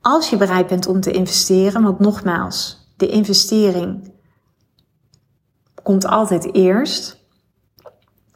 Als 0.00 0.30
je 0.30 0.36
bereid 0.36 0.66
bent 0.66 0.86
om 0.86 1.00
te 1.00 1.10
investeren, 1.10 1.82
want 1.82 1.98
nogmaals, 1.98 2.88
de 2.96 3.08
investering 3.08 4.12
komt 5.82 6.06
altijd 6.06 6.54
eerst. 6.54 7.18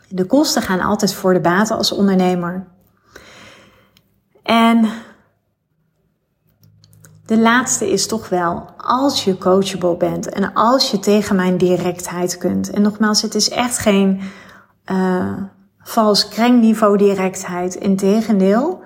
De 0.08 0.26
kosten 0.26 0.62
gaan 0.62 0.80
altijd 0.80 1.14
voor 1.14 1.32
de 1.32 1.40
baten 1.40 1.76
als 1.76 1.92
ondernemer. 1.92 2.73
En 4.44 4.88
de 7.26 7.38
laatste 7.38 7.90
is 7.90 8.06
toch 8.06 8.28
wel, 8.28 8.66
als 8.76 9.24
je 9.24 9.38
coachable 9.38 9.96
bent 9.96 10.28
en 10.28 10.52
als 10.52 10.90
je 10.90 10.98
tegen 10.98 11.36
mijn 11.36 11.56
directheid 11.56 12.38
kunt. 12.38 12.70
En 12.70 12.82
nogmaals, 12.82 13.22
het 13.22 13.34
is 13.34 13.48
echt 13.48 13.78
geen 13.78 14.20
uh, 14.90 15.32
vals 15.78 16.28
krengniveau 16.28 16.96
directheid. 16.96 17.74
Integendeel, 17.74 18.82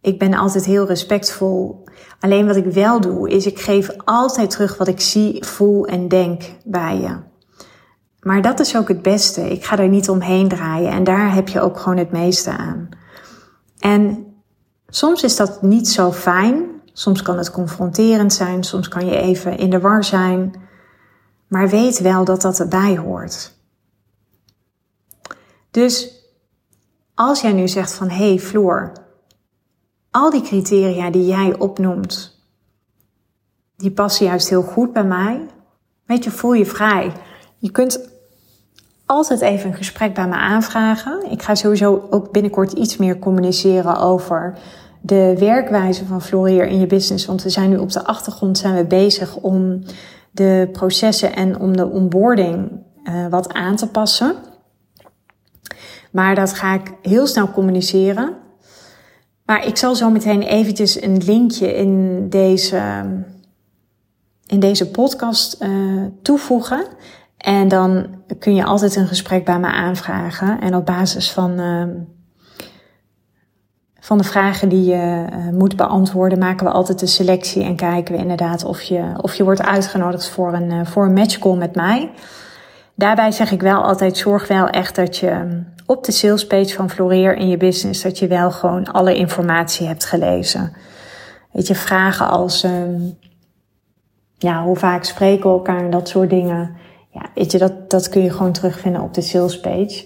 ik 0.00 0.18
ben 0.18 0.34
altijd 0.34 0.64
heel 0.64 0.86
respectvol. 0.86 1.84
Alleen 2.20 2.46
wat 2.46 2.56
ik 2.56 2.66
wel 2.66 3.00
doe, 3.00 3.30
is 3.30 3.46
ik 3.46 3.60
geef 3.60 3.90
altijd 4.04 4.50
terug 4.50 4.76
wat 4.76 4.88
ik 4.88 5.00
zie, 5.00 5.44
voel 5.44 5.86
en 5.86 6.08
denk 6.08 6.42
bij 6.64 7.00
je. 7.00 7.16
Maar 8.20 8.42
dat 8.42 8.60
is 8.60 8.76
ook 8.76 8.88
het 8.88 9.02
beste. 9.02 9.50
Ik 9.50 9.64
ga 9.64 9.78
er 9.78 9.88
niet 9.88 10.08
omheen 10.08 10.48
draaien 10.48 10.90
en 10.90 11.04
daar 11.04 11.34
heb 11.34 11.48
je 11.48 11.60
ook 11.60 11.78
gewoon 11.78 11.98
het 11.98 12.12
meeste 12.12 12.50
aan. 12.50 12.88
En 13.78 14.29
soms 14.90 15.22
is 15.22 15.36
dat 15.36 15.62
niet 15.62 15.88
zo 15.88 16.12
fijn. 16.12 16.80
Soms 16.92 17.22
kan 17.22 17.38
het 17.38 17.50
confronterend 17.50 18.32
zijn. 18.32 18.64
Soms 18.64 18.88
kan 18.88 19.06
je 19.06 19.16
even 19.16 19.58
in 19.58 19.70
de 19.70 19.80
war 19.80 20.04
zijn. 20.04 20.54
Maar 21.48 21.68
weet 21.68 21.98
wel 21.98 22.24
dat 22.24 22.42
dat 22.42 22.58
erbij 22.58 22.96
hoort. 22.96 23.58
Dus 25.70 26.14
als 27.14 27.40
jij 27.40 27.52
nu 27.52 27.68
zegt 27.68 27.92
van 27.94 28.08
hé 28.08 28.28
hey 28.28 28.38
Floor, 28.38 28.92
al 30.10 30.30
die 30.30 30.42
criteria 30.42 31.10
die 31.10 31.26
jij 31.26 31.58
opnoemt, 31.58 32.38
die 33.76 33.90
passen 33.90 34.26
juist 34.26 34.48
heel 34.48 34.62
goed 34.62 34.92
bij 34.92 35.04
mij. 35.04 35.46
Weet 36.06 36.24
je, 36.24 36.30
voel 36.30 36.52
je 36.52 36.66
vrij. 36.66 37.12
Je 37.58 37.70
kunt 37.70 38.09
altijd 39.10 39.40
even 39.40 39.70
een 39.70 39.76
gesprek 39.76 40.14
bij 40.14 40.28
me 40.28 40.34
aanvragen. 40.34 41.30
Ik 41.30 41.42
ga 41.42 41.54
sowieso 41.54 42.06
ook 42.10 42.32
binnenkort 42.32 42.72
iets 42.72 42.96
meer 42.96 43.18
communiceren 43.18 43.96
over 43.96 44.58
de 45.00 45.36
werkwijze 45.38 46.06
van 46.06 46.22
Floreer 46.22 46.66
in 46.66 46.80
je 46.80 46.86
business. 46.86 47.26
Want 47.26 47.42
we 47.42 47.50
zijn 47.50 47.70
nu 47.70 47.76
op 47.76 47.92
de 47.92 48.04
achtergrond 48.04 48.58
zijn 48.58 48.74
we 48.74 48.84
bezig 48.84 49.36
om 49.36 49.82
de 50.30 50.68
processen 50.72 51.34
en 51.34 51.58
om 51.58 51.76
de 51.76 51.86
onboarding 51.88 52.70
uh, 53.04 53.26
wat 53.26 53.52
aan 53.52 53.76
te 53.76 53.88
passen. 53.88 54.34
Maar 56.10 56.34
dat 56.34 56.52
ga 56.52 56.74
ik 56.74 56.92
heel 57.02 57.26
snel 57.26 57.50
communiceren. 57.50 58.34
Maar 59.44 59.66
ik 59.66 59.76
zal 59.76 59.94
zo 59.94 60.10
meteen 60.10 60.42
eventjes 60.42 61.02
een 61.02 61.24
linkje 61.24 61.74
in 61.74 62.26
deze, 62.28 62.82
in 64.46 64.60
deze 64.60 64.90
podcast 64.90 65.62
uh, 65.62 66.04
toevoegen. 66.22 66.84
En 67.40 67.68
dan 67.68 68.06
kun 68.38 68.54
je 68.54 68.64
altijd 68.64 68.96
een 68.96 69.06
gesprek 69.06 69.44
bij 69.44 69.58
me 69.58 69.66
aanvragen. 69.66 70.60
En 70.60 70.74
op 70.74 70.86
basis 70.86 71.32
van, 71.32 71.60
uh, 71.60 71.84
van 74.00 74.18
de 74.18 74.24
vragen 74.24 74.68
die 74.68 74.84
je 74.84 75.26
uh, 75.32 75.48
moet 75.52 75.76
beantwoorden, 75.76 76.38
maken 76.38 76.66
we 76.66 76.72
altijd 76.72 76.98
de 76.98 77.06
selectie 77.06 77.64
en 77.64 77.76
kijken 77.76 78.14
we 78.14 78.20
inderdaad 78.20 78.64
of 78.64 78.80
je, 78.82 79.12
of 79.16 79.34
je 79.34 79.44
wordt 79.44 79.62
uitgenodigd 79.62 80.28
voor 80.28 80.54
een, 80.54 80.70
uh, 80.70 80.86
voor 80.86 81.04
een 81.04 81.12
matchcall 81.12 81.56
met 81.56 81.74
mij. 81.74 82.10
Daarbij 82.94 83.30
zeg 83.30 83.52
ik 83.52 83.60
wel 83.60 83.82
altijd, 83.82 84.16
zorg 84.16 84.48
wel 84.48 84.68
echt 84.68 84.96
dat 84.96 85.16
je 85.16 85.62
op 85.86 86.04
de 86.04 86.12
salespage 86.12 86.74
van 86.74 86.90
Floreer 86.90 87.36
in 87.36 87.48
je 87.48 87.56
business, 87.56 88.02
dat 88.02 88.18
je 88.18 88.26
wel 88.26 88.50
gewoon 88.50 88.92
alle 88.92 89.14
informatie 89.14 89.86
hebt 89.86 90.04
gelezen. 90.04 90.72
Weet 91.52 91.66
je, 91.66 91.74
vragen 91.74 92.28
als, 92.28 92.64
um, 92.64 93.18
ja, 94.38 94.62
hoe 94.62 94.76
vaak 94.76 95.04
spreken 95.04 95.50
we 95.50 95.56
elkaar 95.56 95.84
en 95.84 95.90
dat 95.90 96.08
soort 96.08 96.30
dingen. 96.30 96.76
Ja, 97.10 97.22
weet 97.34 97.52
je, 97.52 97.58
dat, 97.58 97.90
dat 97.90 98.08
kun 98.08 98.22
je 98.22 98.30
gewoon 98.30 98.52
terugvinden 98.52 99.02
op 99.02 99.14
de 99.14 99.20
salespage. 99.20 100.04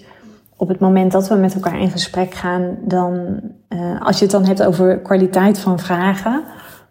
Op 0.56 0.68
het 0.68 0.80
moment 0.80 1.12
dat 1.12 1.28
we 1.28 1.34
met 1.34 1.54
elkaar 1.54 1.80
in 1.80 1.90
gesprek 1.90 2.34
gaan, 2.34 2.76
dan, 2.80 3.40
uh, 3.68 4.00
als 4.00 4.18
je 4.18 4.22
het 4.22 4.32
dan 4.32 4.44
hebt 4.44 4.62
over 4.62 4.98
kwaliteit 4.98 5.58
van 5.58 5.78
vragen, 5.78 6.44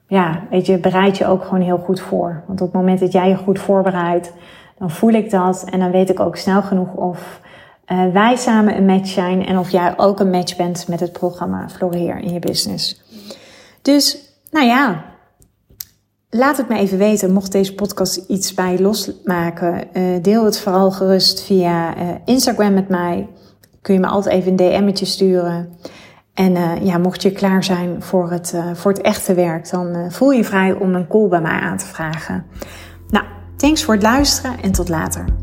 ja, 0.07 0.41
weet 0.49 0.65
je, 0.65 0.77
bereid 0.77 1.17
je 1.17 1.27
ook 1.27 1.43
gewoon 1.43 1.61
heel 1.61 1.77
goed 1.77 1.99
voor. 1.99 2.43
Want 2.47 2.61
op 2.61 2.67
het 2.67 2.75
moment 2.75 2.99
dat 2.99 3.11
jij 3.11 3.29
je 3.29 3.35
goed 3.35 3.59
voorbereidt, 3.59 4.33
dan 4.77 4.91
voel 4.91 5.11
ik 5.11 5.29
dat 5.29 5.65
en 5.69 5.79
dan 5.79 5.91
weet 5.91 6.09
ik 6.09 6.19
ook 6.19 6.35
snel 6.35 6.61
genoeg 6.61 6.93
of 6.93 7.41
uh, 7.87 8.05
wij 8.13 8.35
samen 8.35 8.77
een 8.77 8.85
match 8.85 9.07
zijn 9.07 9.45
en 9.45 9.57
of 9.57 9.69
jij 9.69 9.93
ook 9.97 10.19
een 10.19 10.29
match 10.29 10.55
bent 10.55 10.87
met 10.87 10.99
het 10.99 11.11
programma 11.11 11.69
Floreer 11.69 12.17
in 12.17 12.33
je 12.33 12.39
business. 12.39 13.01
Dus, 13.81 14.17
nou 14.51 14.65
ja, 14.65 15.03
laat 16.33 16.57
het 16.57 16.69
me 16.69 16.77
even 16.77 16.97
weten. 16.97 17.33
Mocht 17.33 17.51
deze 17.51 17.75
podcast 17.75 18.15
iets 18.15 18.53
bij 18.53 18.79
losmaken, 18.79 19.83
uh, 19.93 20.03
deel 20.21 20.45
het 20.45 20.59
vooral 20.59 20.91
gerust 20.91 21.43
via 21.43 21.97
uh, 21.97 22.03
Instagram 22.25 22.73
met 22.73 22.89
mij. 22.89 23.27
Kun 23.81 23.93
je 23.93 23.99
me 23.99 24.07
altijd 24.07 24.35
even 24.35 24.51
een 24.51 24.57
DM'tje 24.57 25.05
sturen. 25.05 25.69
En 26.33 26.83
ja, 26.85 26.97
mocht 26.97 27.21
je 27.21 27.31
klaar 27.31 27.63
zijn 27.63 28.01
voor 28.01 28.31
het, 28.31 28.55
voor 28.73 28.91
het 28.91 29.01
echte 29.01 29.33
werk, 29.33 29.69
dan 29.69 30.11
voel 30.11 30.31
je 30.31 30.43
vrij 30.43 30.73
om 30.73 30.95
een 30.95 31.07
call 31.07 31.27
bij 31.27 31.41
mij 31.41 31.59
aan 31.59 31.77
te 31.77 31.85
vragen. 31.85 32.45
Nou, 33.09 33.25
thanks 33.55 33.83
voor 33.83 33.93
het 33.93 34.03
luisteren 34.03 34.61
en 34.61 34.71
tot 34.71 34.89
later. 34.89 35.42